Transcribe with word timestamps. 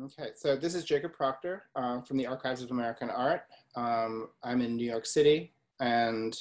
Okay, 0.00 0.30
so 0.36 0.54
this 0.54 0.76
is 0.76 0.84
Jacob 0.84 1.12
Proctor 1.12 1.64
uh, 1.74 2.00
from 2.02 2.18
the 2.18 2.26
Archives 2.26 2.62
of 2.62 2.70
American 2.70 3.10
Art. 3.10 3.42
Um, 3.74 4.28
I'm 4.44 4.60
in 4.60 4.76
New 4.76 4.88
York 4.88 5.06
City 5.06 5.52
and 5.80 6.38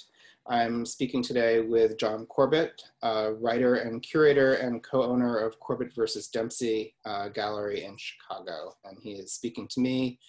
I'm 0.47 0.85
speaking 0.85 1.23
today 1.23 1.61
with 1.61 1.97
John 1.97 2.25
Corbett, 2.27 2.83
writer 3.03 3.75
and 3.75 4.01
curator 4.01 4.53
and 4.53 4.83
co-owner 4.83 5.37
of 5.37 5.59
Corbett 5.59 5.93
versus 5.93 6.27
Dempsey 6.27 6.95
uh, 7.05 7.29
Gallery 7.29 7.83
in 7.83 7.97
Chicago. 7.97 8.75
And 8.85 8.97
he 9.01 9.13
is 9.13 9.33
speaking 9.33 9.67
to 9.69 9.81
me 9.81 10.19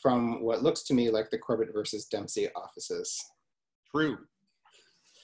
from 0.00 0.42
what 0.42 0.62
looks 0.62 0.82
to 0.84 0.94
me 0.94 1.10
like 1.10 1.30
the 1.30 1.38
Corbett 1.38 1.72
versus 1.72 2.06
Dempsey 2.06 2.48
offices. 2.56 3.22
True. 3.90 4.18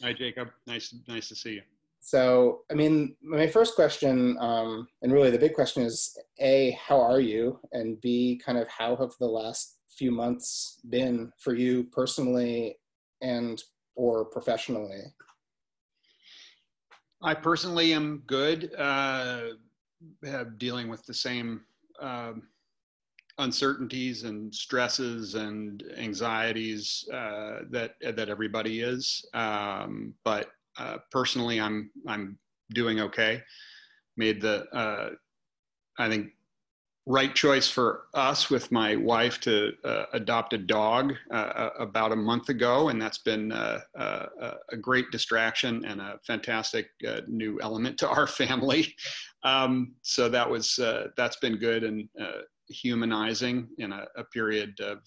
Hi, 0.02 0.12
Jacob. 0.12 0.48
Nice, 0.66 0.94
nice 1.08 1.28
to 1.28 1.34
see 1.34 1.54
you. 1.54 1.62
So, 2.06 2.60
I 2.70 2.74
mean, 2.74 3.16
my 3.20 3.48
first 3.48 3.74
question, 3.74 4.36
um, 4.38 4.86
and 5.02 5.12
really 5.12 5.30
the 5.30 5.40
big 5.40 5.54
question 5.54 5.82
is 5.82 6.16
A, 6.38 6.70
how 6.80 7.00
are 7.00 7.18
you? 7.18 7.58
And 7.72 8.00
B, 8.00 8.40
kind 8.46 8.58
of 8.58 8.68
how 8.68 8.94
have 8.94 9.10
the 9.18 9.26
last 9.26 9.78
few 9.90 10.12
months 10.12 10.78
been 10.88 11.32
for 11.36 11.52
you 11.52 11.82
personally 11.90 12.78
and 13.22 13.60
or 13.96 14.24
professionally? 14.24 15.00
I 17.24 17.34
personally 17.34 17.92
am 17.92 18.22
good. 18.28 18.72
Uh, 18.78 19.40
dealing 20.58 20.86
with 20.86 21.04
the 21.06 21.14
same 21.14 21.62
uh, 22.00 22.34
uncertainties 23.38 24.22
and 24.22 24.54
stresses 24.54 25.34
and 25.34 25.82
anxieties 25.98 27.04
uh, 27.12 27.62
that 27.70 27.96
that 28.00 28.28
everybody 28.28 28.78
is. 28.78 29.26
Um, 29.34 30.14
but 30.22 30.52
uh, 30.78 30.98
personally, 31.10 31.60
I'm 31.60 31.90
I'm 32.06 32.38
doing 32.70 33.00
okay. 33.00 33.42
Made 34.16 34.40
the 34.40 34.64
uh, 34.70 35.10
I 35.98 36.08
think 36.08 36.32
right 37.06 37.34
choice 37.36 37.70
for 37.70 38.06
us 38.14 38.50
with 38.50 38.72
my 38.72 38.96
wife 38.96 39.40
to 39.40 39.72
uh, 39.84 40.06
adopt 40.12 40.52
a 40.52 40.58
dog 40.58 41.14
uh, 41.30 41.70
about 41.78 42.10
a 42.10 42.16
month 42.16 42.48
ago, 42.48 42.88
and 42.88 43.00
that's 43.00 43.18
been 43.18 43.52
uh, 43.52 43.80
uh 43.98 44.26
a 44.72 44.76
great 44.76 45.10
distraction 45.12 45.84
and 45.84 46.00
a 46.00 46.18
fantastic 46.26 46.88
uh, 47.06 47.20
new 47.28 47.58
element 47.62 47.96
to 47.98 48.08
our 48.08 48.26
family. 48.42 48.94
Um, 49.44 49.94
so 50.02 50.28
that 50.28 50.48
was 50.50 50.78
uh, 50.78 51.08
that's 51.16 51.36
been 51.36 51.56
good 51.56 51.84
and 51.84 52.08
humanizing 52.68 53.68
in 53.78 53.92
a, 53.92 54.04
a 54.16 54.24
period 54.24 54.78
of 54.80 54.98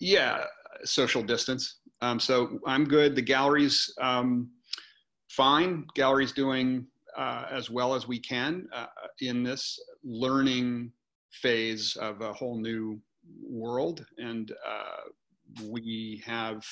yeah 0.00 0.44
social 0.84 1.22
distance. 1.22 1.77
Um, 2.00 2.20
so 2.20 2.58
I'm 2.66 2.84
good. 2.84 3.14
The 3.14 3.22
gallery's 3.22 3.92
um, 4.00 4.50
fine. 5.30 5.86
Gallery's 5.94 6.32
doing 6.32 6.86
uh, 7.16 7.46
as 7.50 7.68
well 7.70 7.94
as 7.94 8.06
we 8.06 8.18
can 8.18 8.68
uh, 8.72 8.86
in 9.20 9.42
this 9.42 9.78
learning 10.04 10.92
phase 11.32 11.96
of 11.96 12.20
a 12.20 12.32
whole 12.32 12.60
new 12.60 13.00
world. 13.42 14.06
And 14.18 14.52
uh, 14.66 15.62
we 15.64 16.22
have 16.24 16.64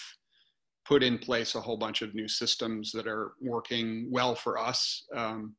put 0.87 1.03
in 1.03 1.19
place 1.19 1.55
a 1.55 1.61
whole 1.61 1.77
bunch 1.77 2.03
of 2.03 2.15
new 2.15 2.29
systems 2.29 2.93
that 2.93 3.07
are 3.07 3.33
working 3.41 4.09
well 4.11 4.35
for 4.35 4.57
us 4.57 5.05
um, 5.15 5.55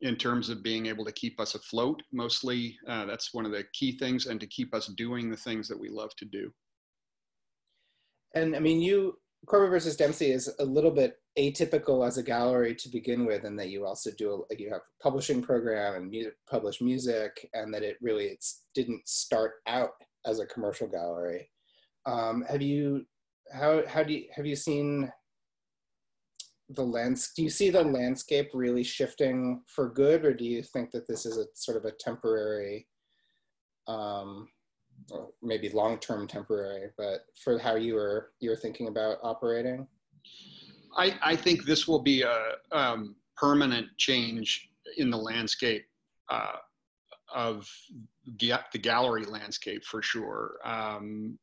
in 0.00 0.16
terms 0.16 0.48
of 0.48 0.64
being 0.64 0.86
able 0.86 1.04
to 1.04 1.12
keep 1.12 1.38
us 1.38 1.54
afloat. 1.54 2.02
Mostly, 2.12 2.76
uh, 2.88 3.04
that's 3.04 3.32
one 3.32 3.46
of 3.46 3.52
the 3.52 3.64
key 3.72 3.96
things, 3.98 4.26
and 4.26 4.40
to 4.40 4.46
keep 4.48 4.74
us 4.74 4.88
doing 4.96 5.30
the 5.30 5.36
things 5.36 5.68
that 5.68 5.78
we 5.78 5.88
love 5.88 6.10
to 6.16 6.24
do. 6.24 6.52
And 8.34 8.56
I 8.56 8.60
mean, 8.60 8.80
you 8.80 9.18
Corbett 9.46 9.70
versus 9.70 9.96
Dempsey 9.96 10.30
is 10.30 10.52
a 10.60 10.64
little 10.64 10.90
bit 10.90 11.16
atypical 11.38 12.06
as 12.06 12.16
a 12.16 12.22
gallery 12.22 12.74
to 12.76 12.88
begin 12.88 13.26
with, 13.26 13.44
and 13.44 13.58
that 13.58 13.70
you 13.70 13.84
also 13.86 14.10
do 14.16 14.44
like 14.48 14.60
you 14.60 14.70
have 14.70 14.80
a 14.80 15.02
publishing 15.02 15.42
program 15.42 15.94
and 15.94 16.10
music, 16.10 16.34
publish 16.48 16.80
music, 16.80 17.48
and 17.52 17.72
that 17.74 17.82
it 17.82 17.96
really 18.00 18.26
it's 18.26 18.64
didn't 18.74 19.06
start 19.08 19.54
out 19.66 19.90
as 20.26 20.38
a 20.38 20.46
commercial 20.46 20.86
gallery. 20.86 21.50
Um, 22.06 22.44
have 22.48 22.62
you 22.62 23.04
how 23.52 23.82
how 23.86 24.02
do 24.02 24.14
you 24.14 24.26
have 24.34 24.46
you 24.46 24.56
seen 24.56 25.10
the 26.68 26.82
lens? 26.82 27.32
Do 27.36 27.42
you 27.42 27.50
see 27.50 27.70
the 27.70 27.82
landscape 27.82 28.50
really 28.54 28.84
shifting 28.84 29.62
for 29.66 29.90
good, 29.90 30.24
or 30.24 30.34
do 30.34 30.44
you 30.44 30.62
think 30.62 30.92
that 30.92 31.08
this 31.08 31.26
is 31.26 31.36
a 31.36 31.46
sort 31.54 31.76
of 31.76 31.84
a 31.84 31.92
temporary 31.98 32.86
um, 33.88 34.48
maybe 35.42 35.68
long-term 35.68 36.26
temporary, 36.26 36.90
but 36.96 37.26
for 37.42 37.58
how 37.58 37.74
you 37.74 37.94
were 37.94 38.32
you're 38.40 38.56
thinking 38.56 38.88
about 38.88 39.18
operating? 39.22 39.86
I, 40.96 41.16
I 41.22 41.36
think 41.36 41.64
this 41.64 41.88
will 41.88 42.02
be 42.02 42.22
a 42.22 42.52
um, 42.70 43.16
permanent 43.36 43.88
change 43.98 44.68
in 44.96 45.10
the 45.10 45.16
landscape 45.16 45.84
uh, 46.30 46.56
of 47.34 47.68
the 48.38 48.78
gallery 48.80 49.24
landscape 49.24 49.84
for 49.84 50.02
sure. 50.02 50.56
Um, 50.64 51.38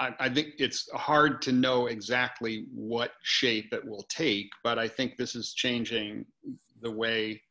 I, 0.00 0.14
I, 0.18 0.28
think 0.30 0.54
it's 0.58 0.88
hard 0.92 1.42
to 1.42 1.52
know 1.52 1.86
exactly 1.86 2.64
what 2.72 3.12
shape 3.22 3.72
it 3.72 3.86
will 3.86 4.06
take, 4.08 4.48
but 4.64 4.78
I 4.78 4.88
think 4.88 5.16
this 5.16 5.34
is 5.34 5.52
changing 5.52 6.24
the 6.80 6.90
way 6.90 7.42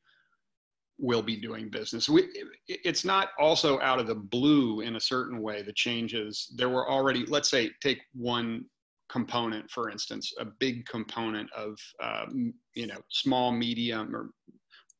will 0.99 1.21
be 1.21 1.35
doing 1.35 1.69
business. 1.69 2.09
We, 2.09 2.27
it's 2.67 3.05
not 3.05 3.29
also 3.39 3.79
out 3.81 3.99
of 3.99 4.07
the 4.07 4.15
blue 4.15 4.81
in 4.81 4.95
a 4.95 4.99
certain 4.99 5.41
way, 5.41 5.61
the 5.61 5.73
changes. 5.73 6.51
There 6.55 6.69
were 6.69 6.89
already, 6.89 7.25
let's 7.27 7.49
say, 7.49 7.71
take 7.81 7.99
one 8.13 8.65
component, 9.09 9.69
for 9.69 9.89
instance, 9.89 10.33
a 10.39 10.45
big 10.45 10.85
component 10.85 11.51
of, 11.53 11.77
um, 12.03 12.53
you 12.73 12.87
know, 12.87 12.99
small, 13.09 13.51
medium, 13.51 14.15
or 14.15 14.31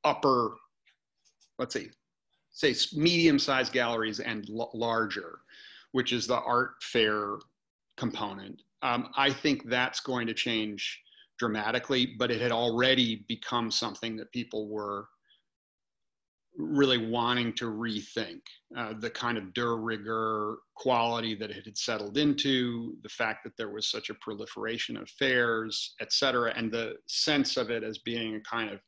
upper, 0.04 0.56
let's 1.60 1.74
see, 1.74 1.90
say 2.52 2.76
medium-sized 2.96 3.74
galleries 3.74 4.20
and 4.20 4.48
l- 4.50 4.72
larger, 4.74 5.40
which 5.92 6.14
is 6.14 6.28
the 6.28 6.40
art 6.42 6.76
fair 6.82 7.38
component. 7.98 8.62
Um, 8.84 9.10
I 9.18 9.32
think 9.32 9.68
that's 9.68 10.00
going 10.00 10.28
to 10.28 10.34
change 10.34 11.02
dramatically, 11.40 12.16
but 12.18 12.32
it 12.32 12.40
had 12.40 12.52
already 12.52 13.26
become 13.28 13.72
something 13.72 14.16
that 14.18 14.32
people 14.32 14.70
were 14.70 15.08
really 16.58 17.10
wanting 17.10 17.54
to 17.54 17.66
rethink 17.66 18.42
uh, 18.76 18.94
the 19.00 19.10
kind 19.10 19.38
of 19.38 19.54
de 19.54 19.66
rigueur 19.66 20.58
quality 20.76 21.36
that 21.36 21.52
it 21.52 21.66
had 21.66 21.78
settled 21.78 22.18
into, 22.18 22.96
the 23.04 23.10
fact 23.10 23.44
that 23.44 23.56
there 23.58 23.70
was 23.70 23.88
such 23.88 24.10
a 24.10 24.16
proliferation 24.16 24.98
of 24.98 25.10
fairs, 25.12 25.94
et 26.02 26.12
cetera, 26.12 26.52
and 26.56 26.72
the 26.72 26.96
sense 27.08 27.58
of 27.58 27.70
it 27.70 27.84
as 27.84 28.00
being 28.00 28.36
a 28.36 28.42
kind 28.42 28.72
of 28.72 28.80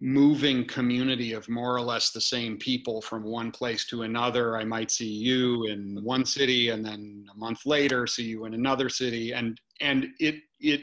moving 0.00 0.66
community 0.66 1.32
of 1.32 1.48
more 1.48 1.74
or 1.74 1.80
less 1.80 2.10
the 2.10 2.20
same 2.20 2.58
people 2.58 3.00
from 3.00 3.22
one 3.22 3.50
place 3.50 3.86
to 3.86 4.02
another. 4.02 4.56
I 4.56 4.64
might 4.64 4.90
see 4.90 5.08
you 5.08 5.66
in 5.66 5.98
one 6.02 6.26
city 6.26 6.70
and 6.70 6.84
then 6.84 7.24
a 7.32 7.38
month 7.38 7.64
later 7.64 8.06
see 8.06 8.24
you 8.24 8.44
in 8.44 8.54
another 8.54 8.88
city. 8.88 9.32
And 9.32 9.58
and 9.80 10.08
it 10.18 10.36
it 10.60 10.82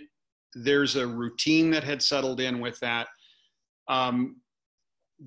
there's 0.55 0.95
a 0.95 1.05
routine 1.05 1.69
that 1.71 1.83
had 1.83 2.01
settled 2.01 2.39
in 2.39 2.59
with 2.59 2.79
that. 2.79 3.07
Um, 3.87 4.37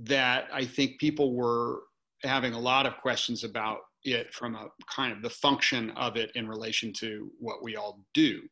that 0.02 0.48
I 0.52 0.64
think 0.64 0.98
people 0.98 1.34
were 1.34 1.82
having 2.22 2.54
a 2.54 2.58
lot 2.58 2.86
of 2.86 2.96
questions 2.96 3.44
about 3.44 3.78
it 4.02 4.32
from 4.34 4.54
a 4.54 4.68
kind 4.94 5.12
of 5.12 5.22
the 5.22 5.30
function 5.30 5.90
of 5.92 6.16
it 6.16 6.30
in 6.34 6.48
relation 6.48 6.92
to 6.94 7.30
what 7.38 7.62
we 7.62 7.76
all 7.76 8.00
do. 8.12 8.42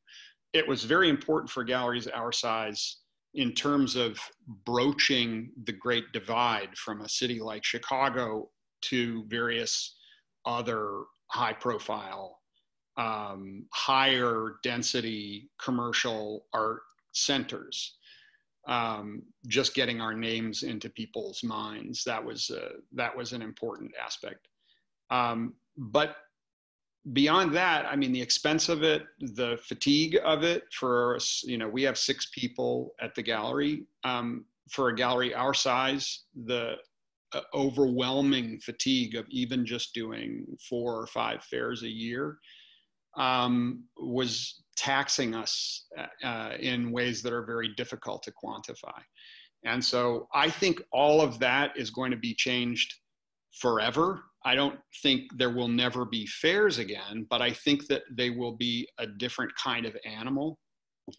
It 0.52 0.66
was 0.66 0.84
very 0.84 1.08
important 1.08 1.50
for 1.50 1.64
galleries 1.64 2.06
our 2.08 2.32
size 2.32 2.98
in 3.34 3.52
terms 3.52 3.96
of 3.96 4.18
broaching 4.66 5.50
the 5.64 5.72
great 5.72 6.04
divide 6.12 6.68
from 6.76 7.00
a 7.00 7.08
city 7.08 7.40
like 7.40 7.64
Chicago 7.64 8.50
to 8.82 9.24
various 9.28 9.96
other 10.44 11.04
high 11.28 11.54
profile, 11.54 12.38
um, 12.98 13.64
higher 13.72 14.56
density 14.62 15.50
commercial 15.62 16.46
art 16.52 16.82
centers 17.14 17.96
um, 18.66 19.22
just 19.48 19.74
getting 19.74 20.00
our 20.00 20.14
names 20.14 20.62
into 20.62 20.88
people's 20.88 21.42
minds. 21.42 22.04
That 22.04 22.24
was 22.24 22.50
uh, 22.50 22.74
that 22.92 23.16
was 23.16 23.32
an 23.32 23.42
important 23.42 23.92
aspect. 24.02 24.48
Um, 25.10 25.54
but 25.76 26.16
beyond 27.12 27.54
that, 27.54 27.86
I 27.86 27.96
mean, 27.96 28.12
the 28.12 28.22
expense 28.22 28.68
of 28.68 28.82
it, 28.82 29.04
the 29.20 29.58
fatigue 29.64 30.18
of 30.24 30.44
it. 30.44 30.64
For 30.72 31.16
us, 31.16 31.42
you 31.44 31.58
know, 31.58 31.68
we 31.68 31.82
have 31.82 31.98
six 31.98 32.30
people 32.32 32.94
at 33.00 33.14
the 33.14 33.22
gallery. 33.22 33.84
Um, 34.04 34.44
for 34.70 34.88
a 34.88 34.94
gallery 34.94 35.34
our 35.34 35.54
size, 35.54 36.22
the 36.46 36.76
uh, 37.34 37.40
overwhelming 37.54 38.58
fatigue 38.60 39.16
of 39.16 39.26
even 39.28 39.66
just 39.66 39.94
doing 39.94 40.46
four 40.68 40.94
or 40.94 41.06
five 41.06 41.42
fairs 41.44 41.82
a 41.82 41.88
year 41.88 42.38
um, 43.16 43.84
was 43.96 44.62
taxing 44.82 45.32
us 45.32 45.86
uh, 46.24 46.50
in 46.58 46.90
ways 46.90 47.22
that 47.22 47.32
are 47.32 47.44
very 47.44 47.72
difficult 47.76 48.20
to 48.24 48.32
quantify. 48.32 49.00
And 49.64 49.84
so 49.84 50.26
I 50.34 50.50
think 50.50 50.82
all 50.92 51.20
of 51.20 51.38
that 51.38 51.70
is 51.76 51.90
going 51.90 52.10
to 52.10 52.16
be 52.16 52.34
changed 52.34 52.92
forever. 53.52 54.24
I 54.44 54.56
don't 54.56 54.80
think 55.00 55.30
there 55.36 55.54
will 55.54 55.68
never 55.68 56.04
be 56.04 56.26
fairs 56.26 56.78
again, 56.78 57.28
but 57.30 57.40
I 57.40 57.52
think 57.52 57.86
that 57.86 58.02
they 58.10 58.30
will 58.30 58.56
be 58.56 58.88
a 58.98 59.06
different 59.06 59.52
kind 59.54 59.86
of 59.86 59.96
animal. 60.04 60.58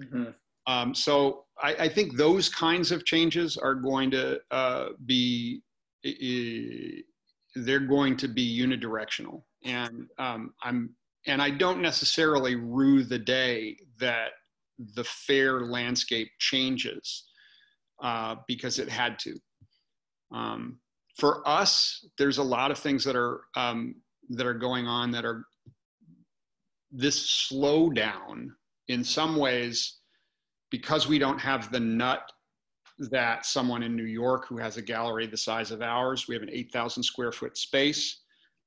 Mm-hmm. 0.02 0.32
Um, 0.68 0.94
so 0.94 1.46
I, 1.62 1.76
I, 1.76 1.90
think 1.90 2.18
those 2.18 2.48
kinds 2.48 2.92
of 2.92 3.04
changes 3.06 3.58
are 3.58 3.76
going 3.76 4.10
to 4.12 4.40
uh, 4.52 4.90
be, 5.06 5.62
they're 7.56 7.80
going 7.80 8.16
to 8.18 8.28
be 8.30 8.60
unidirectional. 8.66 9.44
And 9.66 10.08
um, 10.18 10.54
I'm, 10.64 10.96
and 11.28 11.42
I 11.42 11.50
don't 11.50 11.82
necessarily 11.82 12.56
rue 12.56 13.04
the 13.04 13.20
day 13.20 13.78
that 14.00 14.32
the 14.96 15.04
fair 15.04 15.62
landscape 15.62 16.30
changes 16.40 17.26
uh, 18.02 18.36
because 18.48 18.80
it 18.80 18.90
had 18.90 19.20
to. 19.20 19.38
Um, 20.32 20.80
for 21.18 21.48
us, 21.48 22.06
there's 22.18 22.40
a 22.40 22.44
lot 22.44 22.72
of 22.72 22.80
things 22.80 23.04
that 23.04 23.16
are 23.16 23.42
um, 23.56 23.96
that 24.30 24.48
are 24.48 24.54
going 24.54 24.88
on 24.88 25.12
that 25.12 25.26
are 25.26 25.46
this 26.92 27.50
slowdown 27.52 28.48
in 28.88 29.04
some 29.04 29.36
ways 29.36 30.00
because 30.70 31.08
we 31.08 31.20
don't 31.20 31.40
have 31.40 31.72
the 31.72 31.80
nut 31.80 32.32
that 32.98 33.46
someone 33.46 33.84
in 33.84 33.96
New 33.96 34.06
York 34.06 34.48
who 34.48 34.58
has 34.58 34.78
a 34.78 34.82
gallery 34.82 35.28
the 35.28 35.38
size 35.38 35.72
of 35.72 35.82
ours, 35.82 36.28
we 36.28 36.36
have 36.36 36.44
an 36.44 36.50
8,000 36.52 37.04
square 37.04 37.32
foot 37.32 37.58
space. 37.58 38.23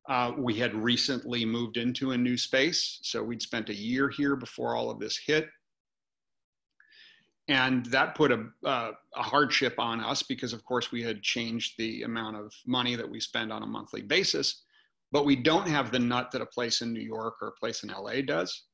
Uh, 0.08 0.32
we 0.36 0.54
had 0.54 0.74
recently 0.74 1.44
moved 1.44 1.76
into 1.76 2.12
a 2.12 2.18
new 2.18 2.36
space, 2.36 3.00
so 3.02 3.22
we'd 3.22 3.42
spent 3.42 3.68
a 3.70 3.74
year 3.74 4.08
here 4.08 4.36
before 4.36 4.76
all 4.76 4.90
of 4.90 5.00
this 5.00 5.18
hit. 5.18 5.48
And 7.48 7.86
that 7.86 8.14
put 8.14 8.32
a, 8.32 8.46
uh, 8.64 8.92
a 9.16 9.22
hardship 9.22 9.74
on 9.78 10.00
us 10.00 10.22
because, 10.22 10.52
of 10.52 10.64
course, 10.64 10.90
we 10.90 11.02
had 11.02 11.22
changed 11.22 11.74
the 11.78 12.02
amount 12.02 12.36
of 12.36 12.52
money 12.66 12.96
that 12.96 13.08
we 13.08 13.20
spend 13.20 13.52
on 13.52 13.62
a 13.62 13.66
monthly 13.66 14.02
basis. 14.02 14.62
But 15.12 15.24
we 15.24 15.36
don't 15.36 15.68
have 15.68 15.92
the 15.92 15.98
nut 15.98 16.30
that 16.32 16.42
a 16.42 16.46
place 16.46 16.82
in 16.82 16.92
New 16.92 17.00
York 17.00 17.34
or 17.40 17.48
a 17.48 17.60
place 17.60 17.84
in 17.84 17.90
LA 17.90 18.22
does. 18.22 18.64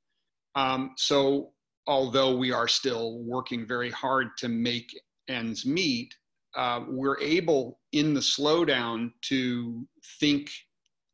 Um, 0.55 0.93
so 0.97 1.53
although 1.87 2.37
we 2.37 2.53
are 2.53 2.69
still 2.69 3.19
working 3.19 3.67
very 3.67 3.91
hard 3.91 4.29
to 4.39 4.49
make 4.49 4.99
ends 5.29 5.67
meet, 5.67 6.15
uh, 6.55 6.85
we're 6.89 7.21
able 7.21 7.81
in 7.93 8.15
the 8.15 8.21
slowdown 8.21 9.13
to 9.23 9.87
think 10.21 10.51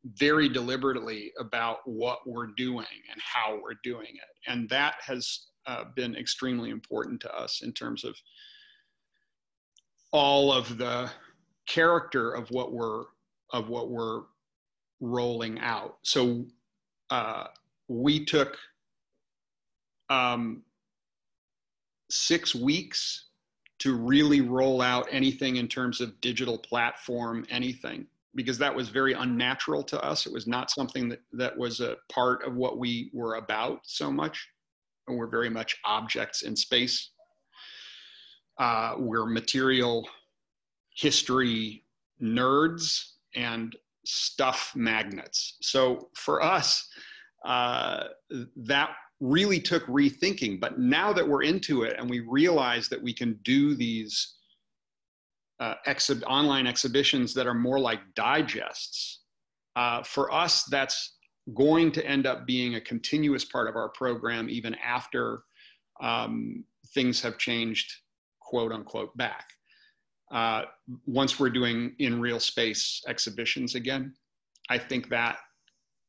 very 0.05 0.47
deliberately 0.47 1.31
about 1.39 1.79
what 1.85 2.19
we're 2.25 2.47
doing 2.57 2.85
and 3.11 3.21
how 3.21 3.59
we're 3.61 3.79
doing 3.83 4.07
it. 4.07 4.49
And 4.51 4.69
that 4.69 4.95
has 5.01 5.47
uh, 5.67 5.85
been 5.95 6.15
extremely 6.15 6.69
important 6.69 7.19
to 7.21 7.35
us 7.35 7.61
in 7.63 7.73
terms 7.73 8.03
of 8.03 8.15
all 10.11 10.51
of 10.51 10.77
the 10.77 11.09
character 11.67 12.31
of 12.31 12.49
what 12.49 12.71
we're 12.73 13.03
of 13.51 13.69
what 13.69 13.89
we're 13.89 14.21
rolling 14.99 15.59
out. 15.59 15.97
So 16.03 16.45
uh, 17.09 17.45
we 17.87 18.25
took 18.25 18.57
um, 20.09 20.63
six 22.11 22.53
weeks 22.53 23.25
to 23.79 23.95
really 23.95 24.41
roll 24.41 24.81
out 24.81 25.07
anything 25.09 25.55
in 25.55 25.67
terms 25.67 26.01
of 26.01 26.19
digital 26.21 26.57
platform, 26.57 27.45
anything, 27.49 28.05
because 28.35 28.57
that 28.59 28.75
was 28.75 28.89
very 28.89 29.13
unnatural 29.13 29.83
to 29.83 30.01
us. 30.03 30.25
It 30.25 30.33
was 30.33 30.47
not 30.47 30.69
something 30.69 31.09
that, 31.09 31.19
that 31.33 31.57
was 31.57 31.79
a 31.79 31.95
part 32.11 32.45
of 32.45 32.55
what 32.55 32.77
we 32.77 33.09
were 33.13 33.35
about 33.35 33.79
so 33.83 34.11
much. 34.11 34.47
And 35.07 35.17
we're 35.17 35.27
very 35.27 35.49
much 35.49 35.77
objects 35.85 36.43
in 36.43 36.55
space. 36.55 37.11
Uh, 38.59 38.95
we're 38.97 39.25
material 39.25 40.07
history 40.95 41.85
nerds 42.21 43.13
and 43.35 43.75
stuff 44.05 44.73
magnets. 44.75 45.57
So 45.61 46.09
for 46.15 46.43
us, 46.43 46.87
uh, 47.45 48.05
that 48.57 48.91
really 49.19 49.59
took 49.59 49.85
rethinking. 49.87 50.59
But 50.59 50.79
now 50.79 51.13
that 51.13 51.27
we're 51.27 51.43
into 51.43 51.83
it 51.83 51.95
and 51.97 52.09
we 52.09 52.21
realize 52.21 52.89
that 52.89 53.01
we 53.01 53.13
can 53.13 53.39
do 53.43 53.75
these 53.75 54.35
uh, 55.59 55.75
exhi- 55.87 56.23
online 56.23 56.67
exhibitions 56.67 57.33
that 57.33 57.47
are 57.47 57.53
more 57.53 57.79
like 57.79 57.99
digests, 58.15 59.19
uh, 59.75 60.03
for 60.03 60.31
us, 60.33 60.63
that's 60.65 61.17
going 61.53 61.91
to 61.91 62.05
end 62.05 62.27
up 62.27 62.45
being 62.45 62.75
a 62.75 62.81
continuous 62.81 63.45
part 63.45 63.67
of 63.67 63.75
our 63.75 63.89
program 63.89 64.49
even 64.49 64.75
after 64.75 65.43
um, 66.01 66.63
things 66.93 67.21
have 67.21 67.37
changed, 67.37 67.91
quote 68.39 68.71
unquote, 68.71 69.15
back. 69.17 69.49
Uh, 70.31 70.63
once 71.07 71.39
we're 71.39 71.49
doing 71.49 71.95
in 71.99 72.19
real 72.19 72.39
space 72.39 73.01
exhibitions 73.07 73.75
again, 73.75 74.13
I 74.69 74.77
think 74.77 75.09
that 75.09 75.37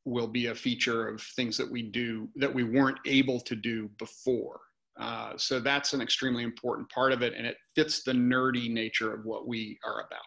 will 0.04 0.28
be 0.28 0.46
a 0.46 0.54
feature 0.54 1.08
of 1.08 1.22
things 1.22 1.56
that 1.56 1.70
we 1.70 1.82
do 1.82 2.28
that 2.36 2.52
we 2.52 2.64
weren't 2.64 2.98
able 3.06 3.40
to 3.40 3.54
do 3.54 3.88
before. 3.98 4.60
Uh, 5.00 5.32
so 5.36 5.58
that's 5.60 5.94
an 5.94 6.02
extremely 6.02 6.42
important 6.42 6.88
part 6.90 7.12
of 7.12 7.22
it, 7.22 7.32
and 7.34 7.46
it 7.46 7.56
fits 7.74 8.02
the 8.02 8.12
nerdy 8.12 8.70
nature 8.70 9.14
of 9.14 9.24
what 9.24 9.48
we 9.48 9.78
are 9.84 10.00
about. 10.00 10.20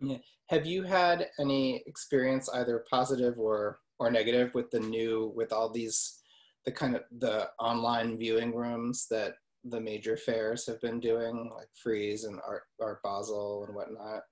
Yeah. 0.00 0.18
Have 0.48 0.66
you 0.66 0.82
had 0.82 1.28
any 1.38 1.82
experience, 1.86 2.48
either 2.48 2.84
positive 2.90 3.38
or 3.38 3.78
or 3.98 4.10
negative, 4.10 4.52
with 4.54 4.70
the 4.70 4.80
new 4.80 5.32
with 5.36 5.52
all 5.52 5.70
these 5.70 6.20
the 6.64 6.72
kind 6.72 6.96
of 6.96 7.02
the 7.18 7.48
online 7.60 8.18
viewing 8.18 8.54
rooms 8.54 9.06
that 9.10 9.34
the 9.64 9.80
major 9.80 10.16
fairs 10.16 10.66
have 10.66 10.80
been 10.80 11.00
doing, 11.00 11.50
like 11.54 11.68
Frieze 11.82 12.24
and 12.24 12.40
Art 12.46 12.62
Art 12.80 13.02
Basel 13.02 13.64
and 13.66 13.74
whatnot? 13.74 14.22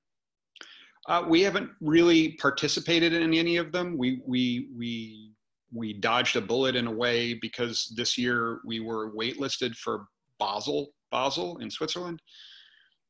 Uh, 1.09 1.25
we 1.29 1.43
haven't 1.43 1.71
really 1.81 2.33
participated 2.35 3.13
in 3.13 3.35
any 3.35 3.57
of 3.57 3.73
them. 3.73 3.99
We 3.99 4.23
we 4.27 4.69
we 4.77 5.32
we 5.73 5.93
dodged 5.95 6.37
a 6.37 6.41
bullet 6.41 6.77
in 6.77 6.87
a 6.87 6.93
way 6.93 7.35
because 7.35 7.93
this 7.97 8.19
year 8.19 8.61
we 8.65 8.81
were 8.81 9.13
waitlisted 9.13 9.75
for 9.77 10.07
Basel 10.39 10.93
Basel 11.11 11.59
in 11.59 11.71
Switzerland, 11.71 12.21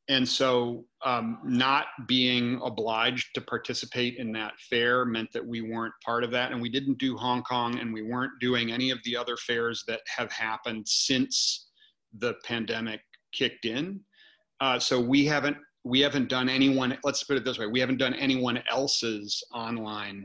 and 0.09 0.29
so 0.29 0.85
um, 1.05 1.38
not 1.44 1.87
being 2.09 2.61
obliged 2.64 3.29
to 3.35 3.41
participate 3.41 4.17
in 4.17 4.32
that 4.32 4.53
fair 4.69 5.05
meant 5.05 5.32
that 5.32 5.47
we 5.47 5.61
weren't 5.61 5.94
part 6.05 6.25
of 6.25 6.31
that, 6.32 6.53
and 6.53 6.61
we 6.61 6.69
didn't 6.69 6.99
do 6.99 7.17
Hong 7.17 7.43
Kong, 7.43 7.79
and 7.79 7.93
we 7.93 8.03
weren't 8.03 8.32
doing 8.41 8.73
any 8.73 8.91
of 8.91 8.99
the 9.05 9.17
other 9.17 9.37
fairs 9.37 9.85
that 9.87 10.00
have 10.17 10.32
happened 10.32 10.87
since 10.87 11.69
the 12.19 12.35
pandemic 12.44 13.00
kicked 13.32 13.64
in. 13.64 14.00
Uh, 14.61 14.79
so 14.79 15.00
we 15.00 15.25
haven't 15.25 15.56
we 15.85 16.00
haven't 16.00 16.29
done 16.29 16.49
anyone 16.49 16.97
let's 17.03 17.25
put 17.25 17.37
it 17.37 17.44
this 17.44 17.59
way 17.59 17.67
we 17.67 17.81
haven't 17.81 17.97
done 17.97 18.14
anyone 18.14 18.62
else's 18.70 19.43
online 19.53 20.25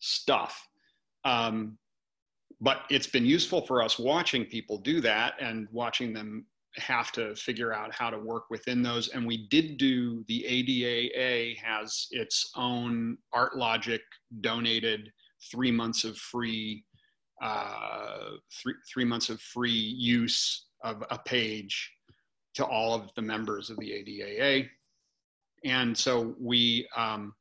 stuff 0.00 0.67
um, 1.28 1.78
but 2.60 2.82
it's 2.90 3.06
been 3.06 3.26
useful 3.26 3.60
for 3.66 3.82
us 3.82 3.98
watching 3.98 4.44
people 4.44 4.78
do 4.78 5.00
that 5.00 5.34
and 5.40 5.68
watching 5.70 6.12
them 6.12 6.46
have 6.76 7.12
to 7.12 7.34
figure 7.34 7.72
out 7.72 7.94
how 7.94 8.08
to 8.10 8.18
work 8.18 8.44
within 8.50 8.82
those 8.82 9.08
and 9.08 9.26
we 9.26 9.48
did 9.48 9.76
do 9.78 10.24
the 10.28 10.44
adaa 10.48 11.56
has 11.56 12.06
its 12.10 12.50
own 12.56 13.16
Artlogic 13.34 14.00
donated 14.40 15.10
three 15.50 15.72
months 15.72 16.04
of 16.04 16.16
free 16.16 16.84
uh, 17.42 18.30
three, 18.60 18.74
three 18.92 19.04
months 19.04 19.28
of 19.28 19.40
free 19.40 19.70
use 19.70 20.66
of 20.82 21.02
a 21.10 21.18
page 21.18 21.92
to 22.54 22.64
all 22.64 22.94
of 22.94 23.10
the 23.16 23.22
members 23.22 23.70
of 23.70 23.78
the 23.78 23.90
adaa 23.90 24.68
and 25.64 25.96
so 25.96 26.34
we 26.38 26.88
um, 26.96 27.34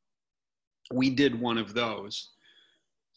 we 0.91 1.09
did 1.09 1.39
one 1.39 1.57
of 1.57 1.73
those. 1.73 2.29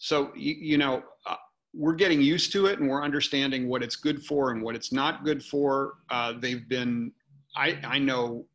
So 0.01 0.33
you, 0.35 0.55
you 0.55 0.79
know 0.79 1.03
uh, 1.27 1.37
we're 1.75 1.95
getting 1.95 2.23
used 2.23 2.53
to 2.53 2.67
it 2.67 2.81
and 2.81 2.89
we're 2.89 3.05
understanding 3.05 3.69
what 3.69 3.83
it's 3.83 3.97
good 3.97 4.25
for 4.25 4.51
and 4.51 4.63
what 4.63 4.75
it's 4.75 4.93
not 4.93 5.25
good 5.25 5.45
for. 5.45 5.99
Uh, 6.09 6.33
they've 6.41 6.69
been 6.69 7.13
I, 7.55 7.79
I 7.85 7.99
know 7.99 8.47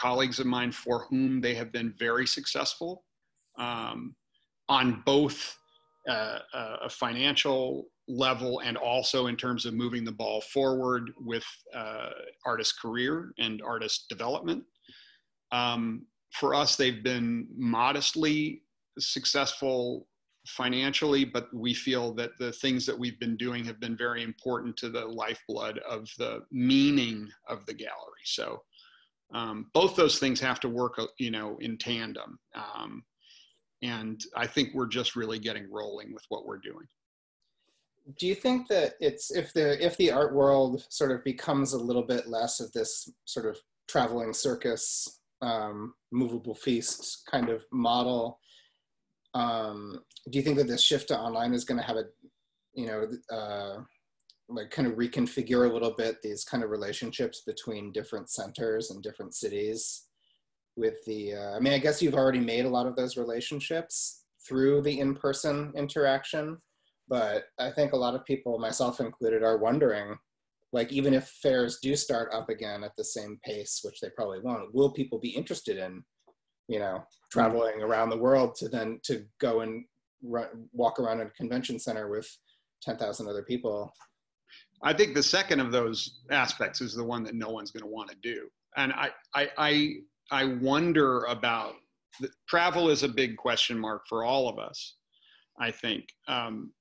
colleagues 0.00 0.40
of 0.40 0.46
mine 0.46 0.72
for 0.72 1.04
whom 1.10 1.40
they 1.40 1.54
have 1.54 1.70
been 1.70 1.94
very 1.98 2.26
successful 2.26 3.04
um, 3.58 4.16
on 4.68 5.02
both 5.04 5.56
uh, 6.08 6.38
uh 6.54 6.76
a 6.84 6.88
financial 6.88 7.88
level 8.08 8.60
and 8.60 8.76
also 8.76 9.26
in 9.26 9.36
terms 9.36 9.66
of 9.66 9.74
moving 9.74 10.04
the 10.04 10.12
ball 10.12 10.40
forward 10.40 11.10
with 11.20 11.44
uh, 11.74 12.10
artist 12.46 12.80
career 12.80 13.32
and 13.38 13.60
artist 13.62 14.08
development. 14.08 14.62
Um, 15.52 16.06
for 16.30 16.54
us, 16.54 16.76
they've 16.76 17.02
been 17.02 17.48
modestly 17.56 18.62
successful 18.98 20.06
financially, 20.46 21.24
but 21.24 21.52
we 21.52 21.74
feel 21.74 22.12
that 22.14 22.38
the 22.38 22.52
things 22.52 22.86
that 22.86 22.98
we've 22.98 23.18
been 23.18 23.36
doing 23.36 23.64
have 23.64 23.80
been 23.80 23.96
very 23.96 24.22
important 24.22 24.76
to 24.78 24.88
the 24.88 25.04
lifeblood 25.04 25.78
of 25.78 26.08
the 26.18 26.40
meaning 26.50 27.28
of 27.48 27.64
the 27.66 27.74
gallery. 27.74 28.24
So 28.24 28.62
um, 29.34 29.70
both 29.74 29.96
those 29.96 30.18
things 30.18 30.40
have 30.40 30.60
to 30.60 30.68
work, 30.68 30.98
uh, 30.98 31.06
you 31.18 31.30
know, 31.30 31.56
in 31.60 31.78
tandem. 31.78 32.38
Um, 32.54 33.04
and 33.82 34.20
I 34.36 34.46
think 34.46 34.74
we're 34.74 34.86
just 34.86 35.16
really 35.16 35.38
getting 35.38 35.70
rolling 35.70 36.12
with 36.14 36.24
what 36.28 36.46
we're 36.46 36.58
doing. 36.58 36.86
Do 38.18 38.26
you 38.26 38.36
think 38.36 38.68
that 38.68 38.94
it's 39.00 39.32
if 39.32 39.52
the 39.52 39.84
if 39.84 39.96
the 39.96 40.12
art 40.12 40.32
world 40.32 40.86
sort 40.90 41.10
of 41.10 41.24
becomes 41.24 41.72
a 41.72 41.78
little 41.78 42.04
bit 42.04 42.28
less 42.28 42.60
of 42.60 42.70
this 42.72 43.10
sort 43.24 43.46
of 43.46 43.58
traveling 43.88 44.32
circus 44.32 45.20
um, 45.42 45.94
movable 46.12 46.54
feast 46.54 47.22
kind 47.30 47.48
of 47.48 47.64
model. 47.72 48.40
Um, 49.36 50.00
do 50.30 50.38
you 50.38 50.44
think 50.44 50.56
that 50.56 50.66
this 50.66 50.82
shift 50.82 51.08
to 51.08 51.18
online 51.18 51.52
is 51.52 51.64
going 51.64 51.78
to 51.78 51.86
have 51.86 51.96
a, 51.96 52.04
you 52.74 52.86
know, 52.86 53.08
uh, 53.30 53.82
like 54.48 54.70
kind 54.70 54.86
of 54.88 54.94
reconfigure 54.94 55.68
a 55.68 55.72
little 55.72 55.90
bit 55.90 56.22
these 56.22 56.44
kind 56.44 56.62
of 56.62 56.70
relationships 56.70 57.42
between 57.46 57.92
different 57.92 58.30
centers 58.30 58.90
and 58.90 59.02
different 59.02 59.34
cities 59.34 60.04
with 60.76 61.04
the 61.06 61.34
uh, 61.34 61.56
i 61.56 61.58
mean 61.58 61.72
i 61.72 61.78
guess 61.78 62.00
you've 62.00 62.14
already 62.14 62.38
made 62.38 62.64
a 62.64 62.68
lot 62.68 62.86
of 62.86 62.96
those 62.96 63.16
relationships 63.16 64.24
through 64.46 64.80
the 64.82 65.00
in-person 65.00 65.72
interaction 65.74 66.56
but 67.08 67.44
i 67.58 67.70
think 67.70 67.92
a 67.92 67.96
lot 67.96 68.14
of 68.14 68.24
people 68.24 68.58
myself 68.58 69.00
included 69.00 69.42
are 69.42 69.58
wondering 69.58 70.14
like 70.72 70.92
even 70.92 71.14
if 71.14 71.28
fairs 71.42 71.78
do 71.82 71.96
start 71.96 72.32
up 72.32 72.48
again 72.48 72.84
at 72.84 72.92
the 72.96 73.04
same 73.04 73.38
pace 73.44 73.80
which 73.82 74.00
they 74.00 74.10
probably 74.10 74.40
won't 74.40 74.72
will 74.74 74.92
people 74.92 75.18
be 75.18 75.30
interested 75.30 75.76
in 75.76 76.04
you 76.68 76.78
know 76.78 77.02
traveling 77.30 77.82
around 77.82 78.10
the 78.10 78.16
world 78.16 78.54
to 78.54 78.68
then 78.68 79.00
to 79.02 79.24
go 79.40 79.60
and 79.60 79.84
run, 80.22 80.46
walk 80.72 80.98
around 80.98 81.20
a 81.20 81.30
convention 81.30 81.78
center 81.78 82.08
with 82.08 82.28
10,000 82.82 83.28
other 83.28 83.42
people 83.42 83.92
I 84.82 84.92
think 84.92 85.14
the 85.14 85.22
second 85.22 85.60
of 85.60 85.72
those 85.72 86.20
aspects 86.30 86.80
is 86.80 86.94
the 86.94 87.04
one 87.04 87.24
that 87.24 87.34
no 87.34 87.48
one's 87.48 87.70
going 87.70 87.82
to 87.82 87.88
want 87.88 88.10
to 88.10 88.16
do. 88.22 88.48
And 88.76 88.92
I, 88.92 89.10
I, 89.34 89.48
I, 89.58 89.92
I 90.30 90.44
wonder 90.60 91.24
about 91.24 91.74
the, 92.20 92.28
travel 92.48 92.90
is 92.90 93.02
a 93.02 93.08
big 93.08 93.36
question 93.36 93.78
mark 93.78 94.02
for 94.08 94.24
all 94.24 94.48
of 94.48 94.58
us. 94.58 94.96
I 95.58 95.70
think 95.70 96.04
um, 96.28 96.72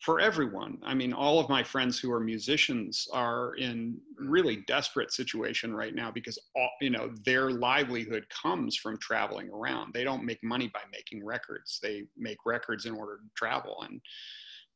for 0.00 0.18
everyone. 0.18 0.78
I 0.82 0.94
mean, 0.94 1.12
all 1.12 1.38
of 1.38 1.48
my 1.50 1.62
friends 1.62 1.98
who 1.98 2.10
are 2.10 2.20
musicians 2.20 3.06
are 3.12 3.54
in 3.56 3.98
really 4.18 4.64
desperate 4.66 5.12
situation 5.12 5.74
right 5.74 5.94
now 5.94 6.10
because 6.10 6.38
all, 6.56 6.70
you 6.80 6.90
know 6.90 7.10
their 7.24 7.50
livelihood 7.50 8.24
comes 8.30 8.76
from 8.76 8.98
traveling 8.98 9.50
around. 9.50 9.92
They 9.92 10.04
don't 10.04 10.24
make 10.24 10.42
money 10.42 10.68
by 10.72 10.80
making 10.90 11.24
records. 11.24 11.78
They 11.82 12.04
make 12.16 12.38
records 12.46 12.86
in 12.86 12.94
order 12.94 13.18
to 13.18 13.28
travel 13.36 13.82
and 13.82 14.00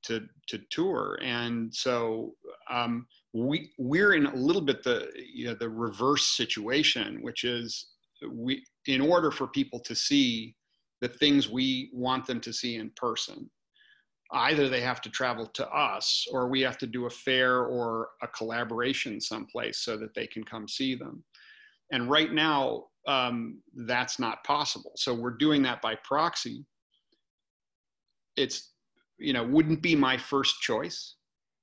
to 0.04 0.26
to 0.49 0.59
tour. 0.71 1.19
And 1.23 1.75
so 1.75 2.35
um, 2.71 3.07
we 3.33 3.73
we're 3.78 4.12
in 4.12 4.26
a 4.26 4.37
little 4.37 4.62
bit 4.62 4.83
the 4.83 5.11
you 5.16 5.47
know 5.47 5.54
the 5.54 5.71
reverse 5.71 6.25
situation, 6.37 7.23
which 7.23 7.45
is 7.45 7.87
we 8.31 8.62
in 8.87 9.00
order 9.00 9.31
for 9.31 9.47
people 9.47 9.81
to 9.81 9.95
see 9.95 10.54
the 11.00 11.09
things 11.09 11.49
we 11.49 11.90
want 11.95 12.26
them 12.26 12.40
to 12.40 12.52
see 12.52 12.76
in 12.76 12.90
person 12.97 13.50
either 14.35 14.69
they 14.69 14.81
have 14.81 15.00
to 15.03 15.11
travel 15.11 15.47
to 15.47 15.69
us 15.69 16.26
or 16.33 16.49
we 16.49 16.61
have 16.61 16.79
to 16.79 16.87
do 16.87 17.07
a 17.07 17.11
fair 17.11 17.64
or 17.64 18.09
a 18.23 18.29
collaboration 18.29 19.21
someplace 19.21 19.79
so 19.79 19.97
that 19.97 20.14
they 20.14 20.26
can 20.26 20.45
come 20.45 20.69
see 20.69 20.95
them. 20.95 21.25
And 21.93 22.11
right 22.11 22.33
now 22.33 22.85
um, 23.07 23.61
that's 23.75 24.19
not 24.19 24.45
possible. 24.45 24.93
So 24.97 25.14
we're 25.14 25.37
doing 25.37 25.62
that 25.62 25.83
by 25.83 25.97
proxy. 26.05 26.64
It's 28.37 28.73
you 29.19 29.33
know 29.33 29.45
wouldn't 29.45 29.81
be 29.81 29.95
my 29.95 30.17
first 30.17 30.61
choice 30.61 31.14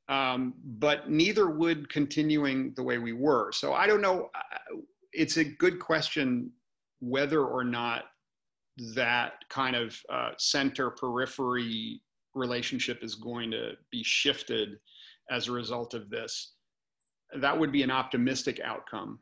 um, 0.08 0.54
but 0.64 1.10
neither 1.10 1.50
would 1.50 1.90
continuing 1.90 2.74
the 2.76 2.84
way 2.84 2.98
we 2.98 3.14
were. 3.14 3.52
So 3.52 3.74
i 3.74 3.86
don't 3.88 4.02
know 4.02 4.30
uh, 4.36 4.78
it's 5.14 5.38
a 5.38 5.44
good 5.44 5.80
question 5.80 6.52
whether 7.00 7.44
or 7.44 7.64
not 7.64 8.04
that 8.96 9.34
kind 9.50 9.76
of 9.76 9.98
uh, 10.12 10.32
center 10.38 10.92
periphery 10.92 12.02
relationship 12.34 13.04
is 13.04 13.16
going 13.16 13.52
to 13.52 13.72
be 13.92 14.04
shifted 14.04 14.78
as 15.30 15.48
a 15.48 15.52
result 15.52 15.94
of 15.94 16.10
this 16.10 16.54
that 17.40 17.58
would 17.58 17.72
be 17.72 17.84
an 17.84 17.92
optimistic 17.92 18.60
outcome 18.64 19.20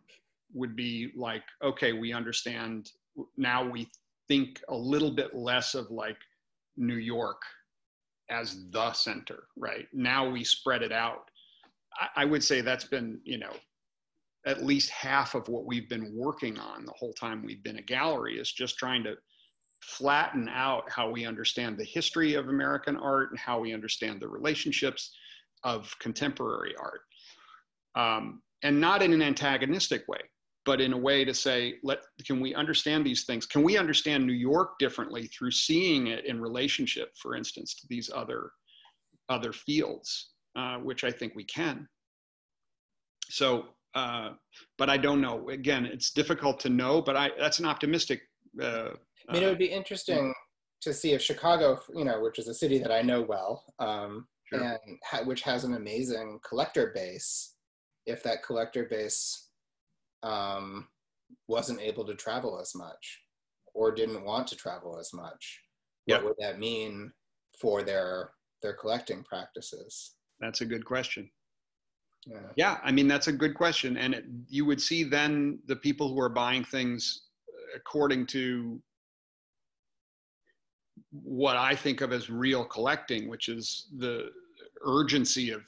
would 0.54 0.76
be 0.76 1.12
like 1.16 1.44
okay 1.64 1.94
we 1.94 2.14
understand 2.14 2.92
now 3.38 3.68
we 3.68 3.88
think 4.28 4.62
a 4.70 4.76
little 4.76 5.12
bit 5.12 5.36
less 5.36 5.76
of 5.76 5.90
like 5.92 6.18
new 6.78 6.98
york 6.98 7.42
as 8.30 8.70
the 8.72 8.94
center 8.94 9.44
right? 9.58 9.88
Now 9.94 10.30
we 10.30 10.44
spread 10.44 10.82
it 10.82 10.92
out. 10.92 11.30
I, 12.00 12.22
I 12.22 12.26
would 12.26 12.44
say 12.44 12.62
that's 12.62 12.86
been 12.86 13.20
you 13.24 13.38
know 13.38 13.54
at 14.46 14.64
least 14.64 14.90
half 14.90 15.36
of 15.36 15.48
what 15.50 15.66
we've 15.66 15.90
been 15.90 16.14
working 16.16 16.58
on 16.58 16.86
the 16.86 16.94
whole 16.94 17.14
time 17.14 17.44
we've 17.44 17.64
been 17.64 17.78
a 17.78 17.82
gallery 17.82 18.40
is 18.40 18.52
just 18.52 18.78
trying 18.78 19.04
to 19.04 19.16
flatten 19.82 20.50
out 20.50 20.90
how 20.90 21.10
we 21.10 21.26
understand 21.26 21.78
the 21.78 21.86
history 21.86 22.34
of 22.34 22.50
American 22.50 22.96
art 22.98 23.32
and 23.32 23.40
how 23.40 23.60
we 23.60 23.74
understand 23.74 24.20
the 24.20 24.28
relationships 24.28 25.16
of 25.64 25.94
contemporary 26.00 26.76
art. 26.80 27.02
Um, 27.96 28.42
and 28.64 28.80
not 28.80 29.02
in 29.02 29.14
an 29.14 29.22
antagonistic 29.22 30.08
way, 30.08 30.20
but 30.66 30.82
in 30.82 30.94
a 30.94 30.98
way 30.98 31.24
to 31.24 31.34
say, 31.34 31.76
let, 31.84 32.00
can 32.26 32.40
we 32.40 32.54
understand 32.54 33.06
these 33.06 33.24
things? 33.26 33.46
Can 33.46 33.64
we 33.64 33.78
understand 33.78 34.26
New 34.26 34.34
York 34.34 34.78
differently 34.80 35.28
through 35.28 35.52
seeing 35.52 36.08
it 36.08 36.26
in 36.26 36.42
relationship, 36.42 37.12
for 37.18 37.36
instance, 37.36 37.74
to 37.76 37.88
these 37.88 38.12
other, 38.14 38.52
other 39.30 39.54
fields, 39.54 40.32
uh, 40.56 40.78
which 40.78 41.04
I 41.04 41.12
think 41.12 41.34
we 41.36 41.44
can. 41.44 41.88
So, 43.30 43.68
uh, 43.96 44.32
but 44.78 44.90
I 44.90 44.98
don't 44.98 45.22
know. 45.22 45.50
Again, 45.50 45.86
it's 45.86 46.12
difficult 46.12 46.60
to 46.62 46.70
know, 46.70 47.02
but 47.02 47.16
I, 47.16 47.30
that's 47.40 47.60
an 47.60 47.66
optimistic 47.66 48.22
uh, 48.62 48.90
I 49.28 49.34
mean, 49.34 49.44
it 49.44 49.48
would 49.48 49.58
be 49.58 49.66
interesting 49.66 50.34
to 50.82 50.94
see 50.94 51.12
if 51.12 51.22
Chicago, 51.22 51.80
you 51.94 52.06
know, 52.06 52.22
which 52.22 52.40
is 52.40 52.48
a 52.48 52.54
city 52.54 52.80
that 52.80 52.92
I 52.92 53.02
know 53.02 53.22
well, 53.22 53.64
um, 53.80 54.28
sure. 54.46 54.62
and 54.62 54.98
ha- 55.04 55.24
which 55.24 55.42
has 55.42 55.64
an 55.64 55.74
amazing 55.74 56.40
collector 56.48 56.92
base, 56.96 57.56
if 58.06 58.24
that 58.24 58.44
collector 58.44 58.86
base 58.86 59.50
um, 60.24 60.88
wasn't 61.48 61.82
able 61.82 62.06
to 62.06 62.16
travel 62.16 62.60
as 62.60 62.74
much 62.76 63.22
or 63.74 63.92
didn't 63.92 64.24
want 64.24 64.48
to 64.48 64.56
travel 64.56 64.98
as 65.00 65.14
much, 65.14 65.62
yep. 66.08 66.24
what 66.24 66.30
would 66.30 66.46
that 66.46 66.60
mean 66.60 67.12
for 67.60 67.84
their 67.84 68.32
their 68.62 68.74
collecting 68.74 69.24
practices? 69.24 70.16
That's 70.40 70.62
a 70.62 70.66
good 70.66 70.86
question. 70.86 71.30
Yeah. 72.26 72.40
yeah, 72.56 72.78
I 72.84 72.92
mean 72.92 73.08
that's 73.08 73.28
a 73.28 73.34
good 73.34 73.56
question, 73.56 73.98
and 73.98 74.14
it, 74.14 74.26
you 74.48 74.66
would 74.66 74.82
see 74.82 75.04
then 75.04 75.60
the 75.68 75.76
people 75.76 76.14
who 76.14 76.20
are 76.20 76.30
buying 76.30 76.64
things 76.64 77.29
according 77.76 78.26
to 78.28 78.82
what 81.12 81.58
I 81.58 81.76
think 81.76 82.02
of 82.02 82.12
as 82.12 82.30
real 82.30 82.64
collecting, 82.66 83.28
which 83.30 83.50
is 83.50 83.88
the 83.98 84.30
urgency 84.86 85.52
of 85.52 85.62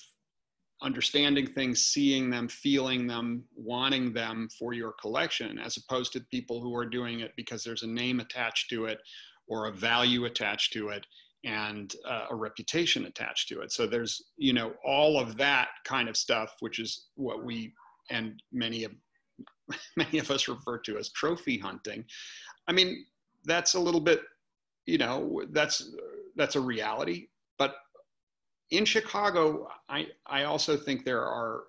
understanding 0.81 1.47
things, 1.47 1.85
seeing 1.85 2.29
them, 2.29 2.47
feeling 2.47 3.05
them, 3.07 3.43
wanting 3.55 4.13
them 4.13 4.49
for 4.57 4.73
your 4.73 4.93
collection, 4.93 5.59
as 5.59 5.77
opposed 5.77 6.11
to 6.13 6.21
people 6.31 6.59
who 6.59 6.75
are 6.75 6.85
doing 6.85 7.19
it 7.19 7.33
because 7.35 7.63
there's 7.63 7.83
a 7.83 7.87
name 7.87 8.19
attached 8.19 8.69
to 8.69 8.85
it 8.85 8.99
or 9.47 9.67
a 9.67 9.71
value 9.71 10.25
attached 10.25 10.73
to 10.73 10.89
it 10.89 11.05
and 11.43 11.95
uh, 12.07 12.27
a 12.29 12.35
reputation 12.35 13.05
attached 13.05 13.47
to 13.49 13.61
it. 13.61 13.71
So 13.71 13.87
there's, 13.87 14.21
you 14.37 14.53
know, 14.53 14.73
all 14.85 15.19
of 15.19 15.37
that 15.37 15.69
kind 15.85 16.07
of 16.07 16.17
stuff, 16.17 16.55
which 16.59 16.79
is 16.79 17.07
what 17.15 17.43
we 17.43 17.73
and 18.09 18.41
many 18.51 18.83
of 18.83 18.91
many 19.97 20.19
of 20.19 20.29
us 20.31 20.47
refer 20.47 20.77
to 20.79 20.97
as 20.97 21.09
trophy 21.09 21.57
hunting. 21.57 22.05
I 22.67 22.71
mean, 22.71 23.05
that's 23.45 23.73
a 23.73 23.79
little 23.79 24.01
bit 24.01 24.21
you 24.85 24.97
know 24.97 25.43
that's 25.51 25.91
that's 26.35 26.55
a 26.55 26.61
reality. 26.61 27.27
But 27.57 27.75
in 28.71 28.85
chicago 28.85 29.67
i 29.89 30.07
i 30.27 30.43
also 30.43 30.77
think 30.77 31.03
there 31.03 31.25
are 31.25 31.63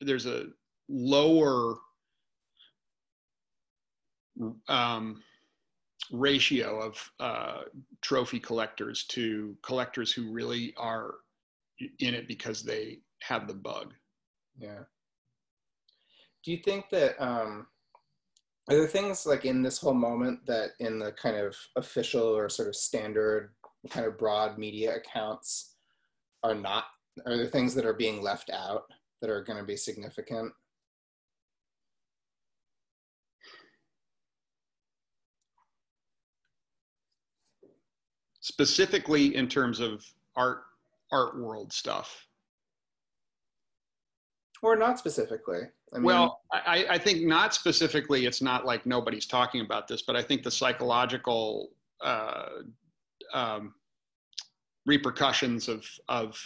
there's 0.00 0.26
a 0.26 0.46
lower 0.88 1.76
um, 4.68 5.22
ratio 6.10 6.80
of 6.80 7.10
uh, 7.20 7.60
trophy 8.00 8.40
collectors 8.40 9.04
to 9.04 9.56
collectors 9.62 10.10
who 10.12 10.32
really 10.32 10.74
are 10.76 11.14
in 12.00 12.14
it 12.14 12.26
because 12.26 12.62
they 12.62 12.98
have 13.20 13.46
the 13.46 13.54
bug. 13.54 13.94
Yeah 14.58 14.80
do 16.44 16.50
you 16.50 16.58
think 16.58 16.86
that 16.90 17.22
um, 17.22 17.66
are 18.68 18.76
there 18.76 18.86
things 18.86 19.26
like 19.26 19.44
in 19.44 19.62
this 19.62 19.78
whole 19.78 19.94
moment 19.94 20.44
that 20.46 20.70
in 20.80 20.98
the 20.98 21.12
kind 21.12 21.36
of 21.36 21.56
official 21.76 22.22
or 22.22 22.48
sort 22.48 22.68
of 22.68 22.76
standard 22.76 23.50
kind 23.90 24.06
of 24.06 24.18
broad 24.18 24.58
media 24.58 24.96
accounts 24.96 25.76
are 26.42 26.54
not 26.54 26.84
are 27.26 27.36
there 27.36 27.46
things 27.46 27.74
that 27.74 27.84
are 27.84 27.92
being 27.92 28.22
left 28.22 28.50
out 28.50 28.84
that 29.20 29.30
are 29.30 29.42
going 29.42 29.58
to 29.58 29.64
be 29.64 29.76
significant? 29.76 30.52
Specifically 38.40 39.36
in 39.36 39.46
terms 39.46 39.78
of 39.78 40.04
art 40.36 40.62
art 41.12 41.38
world 41.38 41.72
stuff 41.72 42.26
or 44.62 44.76
not 44.76 44.98
specifically 44.98 45.62
I 45.92 45.98
mean, 45.98 46.04
well, 46.04 46.40
I, 46.50 46.86
I, 46.88 46.98
think 46.98 47.22
not 47.22 47.52
specifically. 47.52 48.24
It's 48.24 48.40
not 48.40 48.64
like 48.64 48.86
nobody's 48.86 49.26
talking 49.26 49.60
about 49.60 49.86
this, 49.86 50.00
but 50.00 50.16
I 50.16 50.22
think 50.22 50.42
the 50.42 50.50
psychological 50.50 51.68
uh, 52.02 52.46
um, 53.34 53.74
repercussions 54.86 55.68
of 55.68 55.84
of 56.08 56.40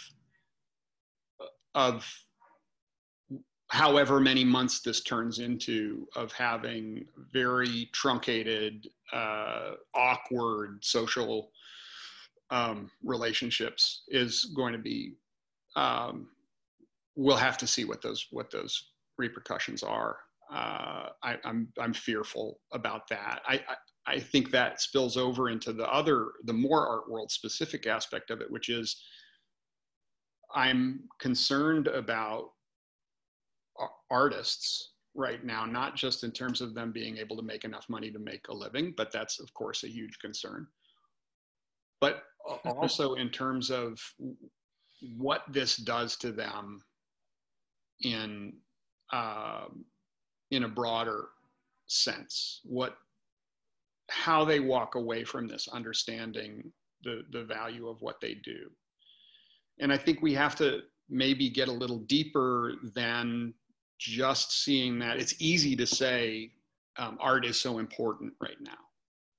of 1.75 2.05
however 3.69 4.19
many 4.19 4.43
months 4.43 4.81
this 4.81 5.01
turns 5.01 5.39
into 5.39 6.07
of 6.15 6.33
having 6.33 7.05
very 7.31 7.89
truncated, 7.93 8.87
uh, 9.13 9.71
awkward 9.93 10.79
social 10.83 11.51
um, 12.49 12.91
relationships 13.01 14.03
is 14.09 14.45
going 14.55 14.73
to 14.73 14.79
be 14.79 15.13
um, 15.77 16.27
we'll 17.17 17.35
have 17.35 17.57
to 17.57 17.67
see 17.67 17.83
what 17.83 18.01
those 18.01 18.27
what 18.31 18.49
those 18.51 18.91
repercussions 19.17 19.83
are. 19.83 20.17
Uh, 20.53 21.09
I, 21.23 21.33
am 21.33 21.39
I'm, 21.43 21.67
I'm 21.81 21.93
fearful 21.93 22.61
about 22.71 23.09
that. 23.09 23.41
I, 23.45 23.55
I, 23.55 24.13
I 24.13 24.19
think 24.19 24.51
that 24.51 24.79
spills 24.79 25.17
over 25.17 25.49
into 25.49 25.73
the 25.73 25.91
other 25.91 26.27
the 26.45 26.53
more 26.53 26.87
art 26.87 27.09
world 27.09 27.31
specific 27.31 27.87
aspect 27.87 28.29
of 28.29 28.39
it, 28.39 28.49
which 28.49 28.69
is 28.69 29.01
I'm 30.55 31.01
concerned 31.19 31.87
about 31.87 32.51
artists 34.09 34.93
right 35.13 35.43
now, 35.43 35.65
not 35.65 35.95
just 35.95 36.23
in 36.23 36.31
terms 36.31 36.61
of 36.61 36.73
them 36.73 36.91
being 36.91 37.17
able 37.17 37.35
to 37.35 37.43
make 37.43 37.65
enough 37.65 37.89
money 37.89 38.11
to 38.11 38.19
make 38.19 38.47
a 38.47 38.53
living, 38.53 38.93
but 38.95 39.11
that's 39.11 39.39
of 39.39 39.53
course 39.53 39.83
a 39.83 39.89
huge 39.89 40.19
concern. 40.19 40.67
But 41.99 42.23
also 42.65 43.15
in 43.15 43.29
terms 43.29 43.71
of 43.71 43.99
what 45.17 45.43
this 45.49 45.77
does 45.77 46.15
to 46.17 46.31
them 46.31 46.81
in 48.01 48.53
um, 49.13 49.85
in 50.51 50.63
a 50.63 50.69
broader 50.69 51.29
sense, 51.87 52.61
what 52.63 52.97
how 54.09 54.45
they 54.45 54.59
walk 54.59 54.95
away 54.95 55.23
from 55.23 55.47
this 55.47 55.67
understanding 55.67 56.71
the 57.03 57.23
the 57.31 57.43
value 57.43 57.87
of 57.87 58.01
what 58.01 58.19
they 58.21 58.35
do. 58.35 58.69
And 59.79 59.91
i 59.91 59.97
think 59.97 60.21
we 60.21 60.33
have 60.33 60.55
to 60.57 60.81
maybe 61.09 61.49
get 61.49 61.67
a 61.67 61.71
little 61.71 61.99
deeper 61.99 62.73
than 62.95 63.53
just 63.99 64.63
seeing 64.63 64.99
that. 64.99 65.17
It's 65.17 65.35
easy 65.39 65.75
to 65.75 65.87
say 65.87 66.51
um, 66.97 67.17
art 67.21 67.45
is 67.45 67.59
so 67.59 67.79
important 67.79 68.33
right 68.41 68.59
now. 68.61 68.71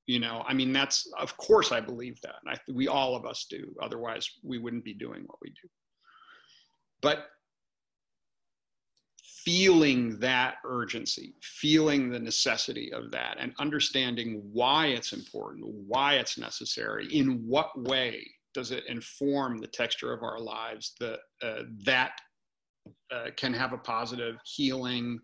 You 0.07 0.21
know 0.21 0.45
i 0.47 0.55
mean 0.55 0.73
that's 0.73 1.11
of 1.19 1.37
course 1.37 1.73
i 1.73 1.81
believe 1.81 2.21
that. 2.23 2.37
I, 2.47 2.57
we 2.73 2.89
all 2.89 3.17
of 3.17 3.25
us 3.25 3.47
do. 3.49 3.75
Otherwise 3.83 4.31
we 4.43 4.59
wouldn't 4.59 4.85
be 4.85 4.95
doing 4.95 5.25
what 5.27 5.39
we 5.43 5.51
do. 5.51 5.69
But 7.01 7.27
feeling 9.45 10.19
that 10.19 10.57
urgency 10.65 11.35
feeling 11.43 12.11
the 12.11 12.19
necessity 12.19 12.93
of 12.93 13.11
that 13.11 13.37
and 13.39 13.53
understanding 13.59 14.43
why 14.53 14.87
it's 14.87 15.13
important 15.13 15.65
why 15.87 16.15
it's 16.15 16.39
necessary 16.39 17.07
in 17.13 17.43
what 17.47 17.71
way 17.83 18.25
does 18.55 18.71
it 18.71 18.85
inform 18.89 19.59
the 19.59 19.67
texture 19.67 20.13
of 20.13 20.23
our 20.23 20.39
lives 20.39 20.95
that 20.99 21.21
uh, 21.43 21.63
that 21.85 22.13
uh, 23.11 23.27
can 23.37 23.53
have 23.53 23.73
a 23.73 23.79
positive, 23.79 24.37
healing, 24.45 25.19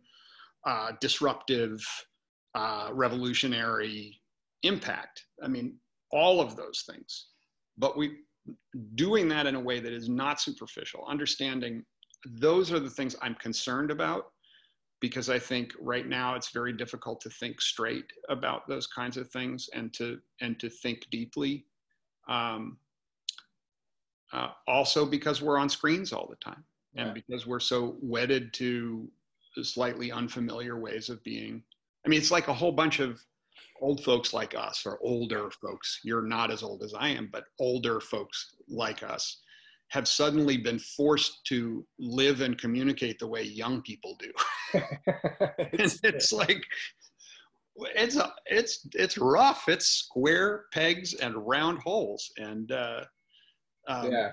uh, 0.66 0.92
disruptive, 1.00 1.85
uh, 2.54 2.90
revolutionary 2.92 4.21
impact. 4.62 5.25
I 5.42 5.49
mean, 5.49 5.76
all 6.11 6.40
of 6.40 6.56
those 6.56 6.85
things. 6.88 7.28
But 7.76 7.97
we 7.97 8.18
doing 8.94 9.26
that 9.28 9.47
in 9.47 9.54
a 9.54 9.61
way 9.61 9.80
that 9.80 9.92
is 9.92 10.09
not 10.09 10.40
superficial, 10.40 11.04
understanding 11.09 11.85
those 12.26 12.73
are 12.73 12.81
the 12.81 12.90
things 12.90 13.16
I'm 13.23 13.35
concerned 13.35 13.90
about 13.90 14.26
because 15.00 15.28
I 15.28 15.38
think 15.38 15.75
right 15.78 16.09
now 16.09 16.35
it's 16.35 16.50
very 16.50 16.73
difficult 16.73 17.21
to 17.23 17.31
think 17.31 17.61
straight 17.61 18.11
about 18.28 18.66
those 18.66 18.87
kinds 18.87 19.16
of 19.16 19.28
things 19.31 19.69
and 19.75 19.93
to 19.95 20.19
and 20.40 20.59
to 20.61 20.71
think 20.71 21.07
deeply. 21.11 21.66
Um, 22.28 22.78
uh, 24.33 24.49
also 24.66 25.04
because 25.04 25.43
we're 25.43 25.59
on 25.59 25.69
screens 25.69 26.12
all 26.12 26.26
the 26.26 26.37
time 26.37 26.64
and 26.97 27.12
because 27.12 27.47
we're 27.47 27.61
so 27.61 27.97
wedded 28.00 28.52
to 28.54 29.09
slightly 29.62 30.11
unfamiliar 30.11 30.78
ways 30.78 31.09
of 31.11 31.23
being. 31.23 31.62
I 32.04 32.09
mean 32.09 32.19
it's 32.19 32.31
like 32.31 32.49
a 32.49 32.54
whole 32.54 32.73
bunch 32.73 32.99
of 32.99 33.21
old 33.81 34.02
folks 34.02 34.33
like 34.33 34.54
us 34.54 34.85
or 34.87 34.99
older 35.02 35.50
folks. 35.50 36.00
You're 36.02 36.23
not 36.23 36.50
as 36.50 36.62
old 36.62 36.83
as 36.83 36.95
i 36.95 37.09
am 37.09 37.28
but 37.31 37.45
older 37.61 38.00
folks 38.00 38.57
like 38.69 39.02
us 39.02 39.43
have 39.95 40.09
suddenly 40.09 40.57
been 40.57 40.81
forced 40.81 41.47
to 41.47 41.87
live 42.00 42.41
and 42.41 42.59
communicate 42.59 43.17
the 43.21 43.26
way 43.26 43.43
young 43.43 43.80
people 43.80 44.19
do. 44.19 44.33
And 45.57 45.99
it's 46.02 46.33
like 46.33 46.63
it's 47.76 48.17
a, 48.17 48.33
it's 48.47 48.89
it's 48.93 49.19
rough. 49.19 49.69
It's 49.69 49.87
square 49.87 50.65
pegs 50.73 51.15
and 51.15 51.35
round 51.37 51.78
holes. 51.78 52.33
And 52.39 52.73
uh 52.73 53.04
um, 53.87 54.11
yeah. 54.11 54.33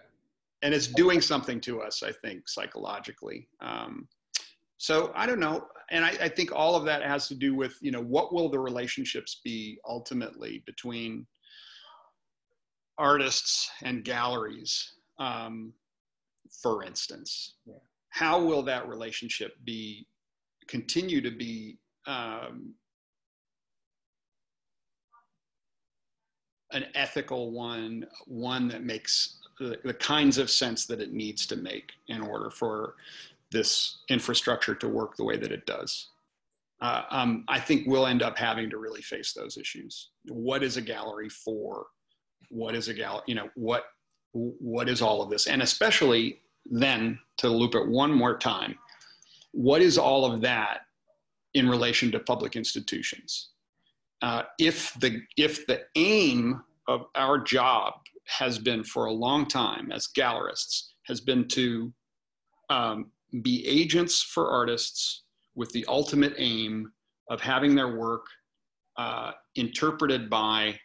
and 0.64 0.74
it's 0.74 0.88
doing 0.88 1.20
something 1.20 1.60
to 1.62 1.82
us 1.82 2.02
i 2.04 2.12
think 2.12 2.50
psychologically. 2.50 3.48
Um, 3.62 4.08
so 4.78 5.12
i 5.16 5.28
don't 5.28 5.40
know. 5.40 5.68
And 5.92 6.06
I, 6.06 6.12
I, 6.22 6.30
think 6.30 6.54
all 6.54 6.76
of 6.76 6.86
that 6.86 7.04
has 7.04 7.28
to 7.28 7.36
do 7.36 7.54
with 7.54 7.76
you 7.82 7.92
know 7.92 8.02
what 8.02 8.34
will 8.34 8.50
the 8.50 8.60
relationships 8.60 9.42
be 9.44 9.78
ultimately 9.86 10.64
between 10.66 11.28
artists 12.98 13.70
and 13.84 14.04
galleries 14.04 14.94
um, 15.22 15.74
for 16.62 16.84
instance 16.84 17.56
yeah. 17.66 17.76
how 18.10 18.42
will 18.42 18.64
that 18.64 18.88
relationship 18.88 19.54
be 19.64 20.08
continue 20.68 21.22
to 21.22 21.32
be 21.32 21.78
um, 22.08 22.74
an 26.72 26.86
ethical 26.96 27.52
one 27.52 28.06
one 28.26 28.68
that 28.68 28.84
makes 28.84 29.38
the, 29.60 29.78
the 29.84 29.94
kinds 29.94 30.38
of 30.38 30.50
sense 30.50 30.86
that 30.86 31.00
it 31.00 31.12
needs 31.12 31.46
to 31.46 31.56
make 31.56 31.92
in 32.08 32.22
order 32.22 32.50
for 32.50 32.96
this 33.52 34.00
infrastructure 34.10 34.74
to 34.74 34.88
work 34.88 35.16
the 35.18 35.24
way 35.24 35.38
that 35.38 35.52
it 35.52 35.66
does. 35.66 36.08
Uh, 36.82 37.04
um, 37.12 37.44
I 37.48 37.60
think 37.60 37.86
we'll 37.86 38.08
end 38.08 38.24
up 38.24 38.38
having 38.38 38.70
to 38.72 38.78
really 38.78 39.02
face 39.02 39.34
those 39.34 39.58
issues. 39.58 40.10
What 40.30 40.64
is 40.64 40.78
a 40.78 40.82
gallery 40.82 41.30
for? 41.30 41.86
What 42.50 42.76
is 42.76 42.88
a 42.88 42.94
gallery? 42.94 43.24
You 43.28 43.36
know, 43.36 43.50
what 43.56 43.84
what 44.34 44.90
is 44.90 45.02
all 45.02 45.22
of 45.22 45.30
this? 45.30 45.48
And 45.48 45.62
especially 45.62 46.42
then 46.66 47.20
to 47.38 47.50
loop 47.50 47.76
it 47.76 47.88
one 47.88 48.12
more 48.12 48.38
time, 48.38 48.78
what 49.52 49.82
is 49.82 49.98
all 49.98 50.26
of 50.26 50.42
that 50.42 50.82
in 51.54 51.68
relation 51.68 52.12
to 52.12 52.20
public 52.20 52.56
institutions? 52.56 53.50
Uh, 54.22 54.44
if 54.60 54.94
the 55.00 55.22
if 55.38 55.66
the 55.66 55.82
aim 55.96 56.62
of 56.88 57.06
our 57.16 57.40
job 57.40 57.94
has 58.28 58.60
been 58.60 58.84
for 58.84 59.06
a 59.06 59.12
long 59.12 59.48
time 59.48 59.92
as 59.92 60.08
gallerists 60.08 60.90
has 61.04 61.20
been 61.20 61.48
to 61.48 61.92
um, 62.70 63.12
be 63.42 63.66
agents 63.68 64.22
for 64.22 64.50
artists 64.52 65.24
with 65.56 65.72
the 65.72 65.86
ultimate 65.88 66.34
aim 66.38 66.92
of 67.30 67.42
having 67.42 67.76
their 67.76 67.98
work 67.98 68.26
uh, 68.98 69.32
interpreted 69.56 70.30
by 70.30 70.78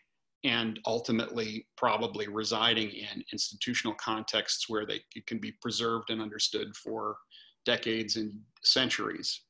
and 0.46 0.78
ultimately 0.86 1.66
probably 1.76 2.28
residing 2.28 2.88
in 2.90 3.24
institutional 3.32 3.94
contexts 3.94 4.68
where 4.68 4.86
they 4.86 5.00
can 5.26 5.38
be 5.38 5.52
preserved 5.60 6.10
and 6.10 6.22
understood 6.22 6.74
for 6.76 7.16
decades 7.64 8.16
and 8.16 8.32
centuries. 8.62 9.42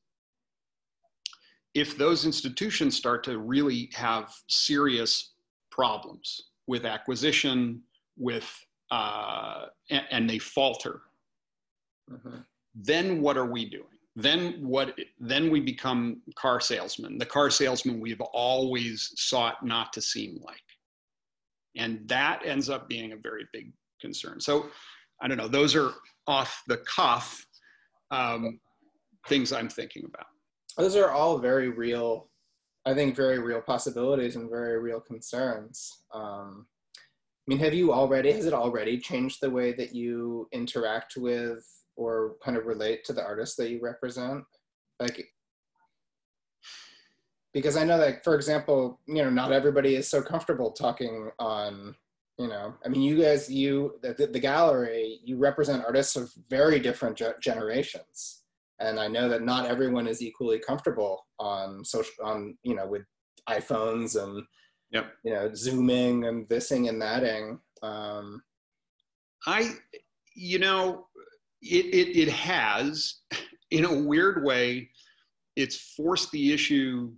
If 1.75 1.97
those 1.97 2.25
institutions 2.25 2.97
start 2.97 3.23
to 3.25 3.37
really 3.37 3.91
have 3.93 4.33
serious 4.47 5.33
problems 5.69 6.41
with 6.65 6.83
acquisition, 6.83 7.83
with 8.17 8.49
uh, 8.89 9.65
and, 9.89 10.03
and, 10.11 10.29
they 10.29 10.39
falter 10.39 11.01
mm-hmm. 12.09 12.37
then 12.73 13.21
what 13.21 13.37
are 13.37 13.45
we 13.45 13.69
doing 13.69 13.83
then 14.15 14.53
what 14.65 14.97
then 15.19 15.51
we 15.51 15.59
become 15.59 16.21
car 16.35 16.59
salesmen 16.59 17.17
the 17.17 17.25
car 17.25 17.49
salesman 17.49 17.99
we've 17.99 18.21
always 18.21 19.11
sought 19.15 19.63
not 19.63 19.91
to 19.91 20.01
seem 20.01 20.39
like 20.43 20.61
and 21.77 22.07
that 22.07 22.41
ends 22.45 22.69
up 22.69 22.87
being 22.89 23.13
a 23.13 23.17
very 23.17 23.45
big 23.53 23.71
concern. 24.01 24.39
So 24.39 24.69
i 25.21 25.27
don't 25.27 25.37
know 25.37 25.47
those 25.47 25.75
are 25.75 25.93
off 26.27 26.61
the 26.67 26.77
cuff 26.77 27.43
um, 28.11 28.59
things 29.27 29.51
i'm 29.51 29.69
thinking 29.69 30.03
about. 30.05 30.27
Those 30.77 30.95
are 30.95 31.11
all 31.11 31.39
very 31.39 31.69
real 31.69 32.29
i 32.85 32.93
think 32.93 33.15
very 33.15 33.39
real 33.39 33.61
possibilities 33.61 34.35
and 34.35 34.49
very 34.49 34.79
real 34.79 34.99
concerns. 34.99 36.03
Um, 36.13 36.67
I 37.47 37.53
mean, 37.53 37.59
have 37.59 37.73
you 37.73 37.93
already, 37.93 38.33
has 38.33 38.45
it 38.45 38.53
already 38.53 38.99
changed 38.99 39.37
the 39.41 39.49
way 39.49 39.71
that 39.71 39.95
you 39.95 40.49
interact 40.51 41.15
with 41.15 41.65
or 41.95 42.35
kind 42.43 42.57
of 42.57 42.65
relate 42.65 43.05
to 43.05 43.13
the 43.13 43.23
artists 43.23 43.55
that 43.55 43.69
you 43.69 43.79
represent? 43.81 44.43
Like, 44.99 45.25
because 47.57 47.77
I 47.77 47.83
know 47.83 47.97
that, 47.97 48.23
for 48.23 48.35
example, 48.35 48.99
you 49.07 49.23
know, 49.23 49.29
not 49.29 49.51
everybody 49.51 49.95
is 49.95 50.07
so 50.07 50.21
comfortable 50.21 50.71
talking 50.71 51.31
on, 51.39 51.95
you 52.37 52.47
know, 52.47 52.75
I 52.85 52.89
mean, 52.89 53.01
you 53.01 53.21
guys, 53.21 53.49
you, 53.49 53.99
the, 54.01 54.13
the 54.31 54.39
gallery, 54.39 55.19
you 55.23 55.37
represent 55.37 55.83
artists 55.83 56.15
of 56.15 56.31
very 56.49 56.79
different 56.79 57.17
ge- 57.17 57.41
generations. 57.41 58.43
And 58.79 58.99
I 58.99 59.07
know 59.07 59.27
that 59.29 59.41
not 59.41 59.65
everyone 59.65 60.07
is 60.07 60.21
equally 60.21 60.59
comfortable 60.59 61.25
on 61.39 61.83
social, 61.83 62.23
on, 62.23 62.57
you 62.61 62.75
know, 62.75 62.87
with 62.87 63.03
iPhones 63.49 64.21
and 64.21 64.43
Yep. 64.91 65.13
You 65.23 65.33
know, 65.33 65.53
zooming 65.53 66.25
and 66.25 66.47
thising 66.47 66.89
and 66.89 67.01
thating. 67.01 67.59
Um, 67.83 68.41
I, 69.45 69.71
you 70.35 70.59
know, 70.59 71.07
it, 71.61 71.85
it, 71.85 72.17
it 72.17 72.29
has, 72.29 73.21
in 73.71 73.85
a 73.85 74.01
weird 74.01 74.43
way, 74.43 74.89
it's 75.55 75.93
forced 75.95 76.31
the 76.31 76.53
issue 76.53 77.11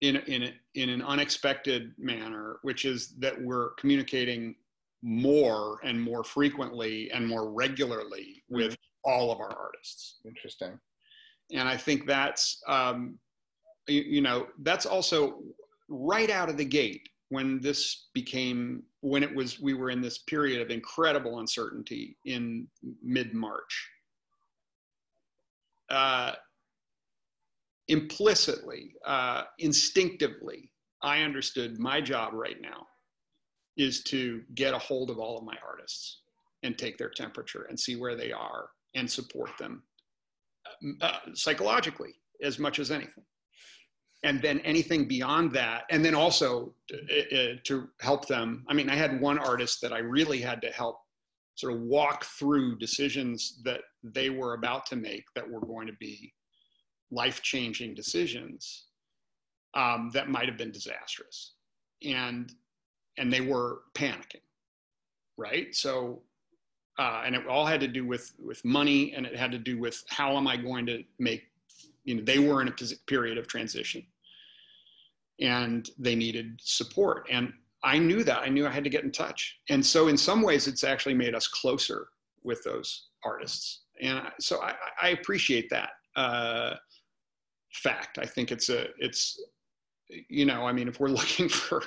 in, 0.00 0.16
in, 0.16 0.44
a, 0.44 0.52
in 0.74 0.88
an 0.88 1.02
unexpected 1.02 1.92
manner, 1.98 2.58
which 2.62 2.84
is 2.84 3.14
that 3.18 3.40
we're 3.40 3.70
communicating 3.70 4.54
more 5.02 5.78
and 5.84 6.00
more 6.00 6.24
frequently 6.24 7.10
and 7.12 7.26
more 7.26 7.50
regularly 7.50 8.42
with 8.48 8.76
all 9.04 9.30
of 9.30 9.40
our 9.40 9.56
artists. 9.56 10.16
Interesting. 10.24 10.78
And 11.52 11.68
I 11.68 11.76
think 11.76 12.06
that's, 12.06 12.60
um, 12.66 13.18
you, 13.86 14.02
you 14.02 14.20
know, 14.20 14.48
that's 14.60 14.86
also 14.86 15.40
right 15.88 16.30
out 16.30 16.48
of 16.48 16.56
the 16.56 16.64
gate 16.64 17.08
when 17.30 17.60
this 17.60 18.08
became 18.14 18.82
when 19.00 19.22
it 19.22 19.34
was 19.34 19.60
we 19.60 19.74
were 19.74 19.90
in 19.90 20.00
this 20.00 20.18
period 20.18 20.60
of 20.60 20.70
incredible 20.70 21.38
uncertainty 21.38 22.16
in 22.24 22.66
mid 23.02 23.34
March. 23.34 23.88
Uh, 25.90 26.32
implicitly, 27.88 28.94
uh, 29.04 29.44
instinctively, 29.58 30.70
I 31.02 31.22
understood 31.22 31.78
my 31.78 32.00
job 32.00 32.32
right 32.34 32.60
now 32.60 32.86
is 33.76 34.02
to 34.04 34.42
get 34.54 34.74
a 34.74 34.78
hold 34.78 35.10
of 35.10 35.18
all 35.18 35.38
of 35.38 35.44
my 35.44 35.56
artists 35.66 36.20
and 36.62 36.76
take 36.76 36.98
their 36.98 37.10
temperature 37.10 37.66
and 37.68 37.78
see 37.78 37.96
where 37.96 38.16
they 38.16 38.32
are 38.32 38.70
and 38.94 39.08
support 39.08 39.50
them 39.58 39.82
uh, 41.00 41.18
psychologically 41.34 42.14
as 42.42 42.58
much 42.58 42.78
as 42.78 42.90
anything. 42.90 43.24
And 44.24 44.42
then 44.42 44.58
anything 44.60 45.06
beyond 45.06 45.52
that, 45.52 45.84
and 45.90 46.04
then 46.04 46.14
also 46.14 46.74
to, 46.88 46.96
uh, 46.96 47.52
uh, 47.52 47.56
to 47.64 47.88
help 48.00 48.26
them. 48.26 48.64
I 48.68 48.74
mean, 48.74 48.90
I 48.90 48.96
had 48.96 49.20
one 49.20 49.38
artist 49.38 49.80
that 49.82 49.92
I 49.92 49.98
really 49.98 50.40
had 50.40 50.60
to 50.62 50.68
help 50.70 50.98
sort 51.54 51.72
of 51.72 51.80
walk 51.82 52.24
through 52.24 52.78
decisions 52.78 53.60
that 53.64 53.82
they 54.02 54.30
were 54.30 54.54
about 54.54 54.86
to 54.86 54.96
make 54.96 55.24
that 55.36 55.48
were 55.48 55.60
going 55.60 55.86
to 55.86 55.92
be 55.94 56.32
life 57.10 57.42
changing 57.42 57.94
decisions 57.94 58.84
um, 59.74 60.10
that 60.12 60.28
might 60.28 60.48
have 60.48 60.58
been 60.58 60.72
disastrous. 60.72 61.54
And, 62.04 62.52
and 63.16 63.32
they 63.32 63.40
were 63.40 63.80
panicking, 63.94 64.42
right? 65.36 65.74
So 65.74 66.22
uh, 66.98 67.22
and 67.24 67.34
it 67.34 67.46
all 67.46 67.64
had 67.64 67.80
to 67.80 67.88
do 67.88 68.04
with 68.04 68.34
with 68.38 68.64
money 68.64 69.14
and 69.14 69.24
it 69.24 69.36
had 69.36 69.52
to 69.52 69.58
do 69.58 69.78
with 69.78 70.02
how 70.08 70.36
am 70.36 70.48
i 70.48 70.56
going 70.56 70.84
to 70.84 71.02
make 71.18 71.44
you 72.04 72.16
know 72.16 72.22
they 72.22 72.38
were 72.38 72.60
in 72.60 72.68
a 72.68 72.74
period 73.06 73.38
of 73.38 73.46
transition. 73.46 74.04
And 75.40 75.88
they 75.98 76.16
needed 76.16 76.58
support. 76.60 77.28
And 77.30 77.52
i 77.84 77.98
knew 77.98 78.24
that. 78.24 78.40
I 78.40 78.48
knew 78.48 78.66
i 78.66 78.70
had 78.70 78.84
to 78.84 78.90
get 78.90 79.04
in 79.04 79.12
touch. 79.12 79.58
And 79.68 79.84
so 79.84 80.08
in 80.08 80.16
some 80.16 80.42
ways 80.42 80.66
it's 80.66 80.82
actually 80.82 81.14
made 81.14 81.34
us 81.34 81.46
closer 81.46 82.08
with 82.42 82.64
those 82.64 83.08
artists. 83.24 83.82
And 84.00 84.22
so 84.40 84.60
i, 84.62 84.74
I 85.00 85.08
appreciate 85.10 85.70
that. 85.70 85.90
Uh, 86.16 86.74
fact 87.72 88.18
i 88.18 88.26
think 88.26 88.50
it's 88.50 88.68
a 88.68 88.86
it's 88.98 89.40
you 90.28 90.44
know 90.44 90.66
i 90.66 90.72
mean 90.72 90.88
if 90.88 91.00
we're 91.00 91.08
looking 91.20 91.48
for 91.48 91.82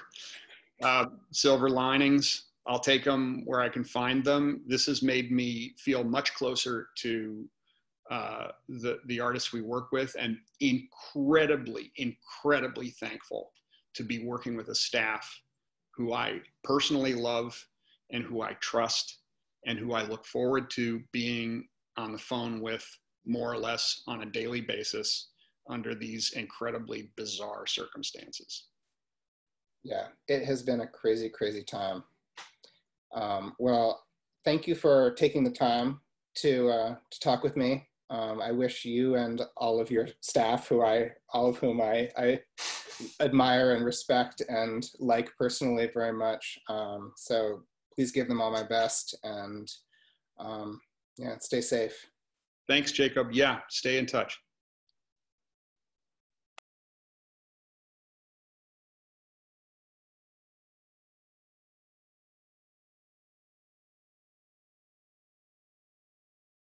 uh, 0.83 1.05
silver 1.31 1.69
linings 1.69 2.45
I'll 2.67 2.79
take 2.79 3.03
them 3.03 3.43
where 3.45 3.61
I 3.61 3.69
can 3.69 3.83
find 3.83 4.23
them. 4.23 4.61
This 4.67 4.85
has 4.85 5.01
made 5.01 5.31
me 5.31 5.73
feel 5.77 6.03
much 6.03 6.33
closer 6.35 6.89
to 6.97 7.49
uh, 8.09 8.47
the 8.67 8.99
the 9.07 9.19
artists 9.19 9.53
we 9.53 9.61
work 9.61 9.91
with, 9.91 10.15
and 10.19 10.37
incredibly, 10.59 11.91
incredibly 11.95 12.89
thankful 12.89 13.51
to 13.95 14.03
be 14.03 14.23
working 14.25 14.55
with 14.55 14.69
a 14.69 14.75
staff 14.75 15.29
who 15.95 16.13
I 16.13 16.41
personally 16.63 17.13
love 17.13 17.57
and 18.11 18.23
who 18.23 18.41
I 18.41 18.53
trust 18.59 19.19
and 19.65 19.77
who 19.77 19.93
I 19.93 20.03
look 20.03 20.25
forward 20.25 20.69
to 20.71 21.01
being 21.11 21.67
on 21.97 22.11
the 22.11 22.17
phone 22.17 22.61
with 22.61 22.85
more 23.25 23.51
or 23.51 23.57
less 23.57 24.03
on 24.07 24.21
a 24.21 24.25
daily 24.25 24.61
basis 24.61 25.29
under 25.69 25.95
these 25.95 26.31
incredibly 26.31 27.11
bizarre 27.15 27.65
circumstances. 27.65 28.67
Yeah, 29.83 30.07
it 30.27 30.45
has 30.45 30.61
been 30.61 30.81
a 30.81 30.87
crazy, 30.87 31.29
crazy 31.29 31.63
time. 31.63 32.03
Um, 33.13 33.55
well, 33.59 34.03
thank 34.45 34.67
you 34.67 34.75
for 34.75 35.11
taking 35.11 35.43
the 35.43 35.51
time 35.51 35.99
to 36.35 36.69
uh, 36.69 36.95
to 37.09 37.19
talk 37.19 37.43
with 37.43 37.57
me. 37.57 37.87
Um, 38.09 38.41
I 38.41 38.51
wish 38.51 38.83
you 38.85 39.15
and 39.15 39.41
all 39.57 39.79
of 39.79 39.89
your 39.89 40.07
staff, 40.19 40.67
who 40.67 40.83
I 40.83 41.11
all 41.33 41.47
of 41.47 41.57
whom 41.57 41.81
I, 41.81 42.09
I 42.17 42.39
admire 43.19 43.73
and 43.73 43.85
respect 43.85 44.41
and 44.47 44.87
like 44.99 45.31
personally 45.37 45.89
very 45.93 46.13
much. 46.13 46.59
Um, 46.69 47.13
so 47.15 47.63
please 47.93 48.11
give 48.11 48.27
them 48.27 48.41
all 48.41 48.51
my 48.51 48.63
best 48.63 49.17
and 49.23 49.71
um, 50.39 50.79
yeah, 51.17 51.37
stay 51.39 51.61
safe. 51.61 52.05
Thanks, 52.67 52.91
Jacob. 52.91 53.29
Yeah, 53.31 53.59
stay 53.69 53.97
in 53.97 54.05
touch. 54.05 54.39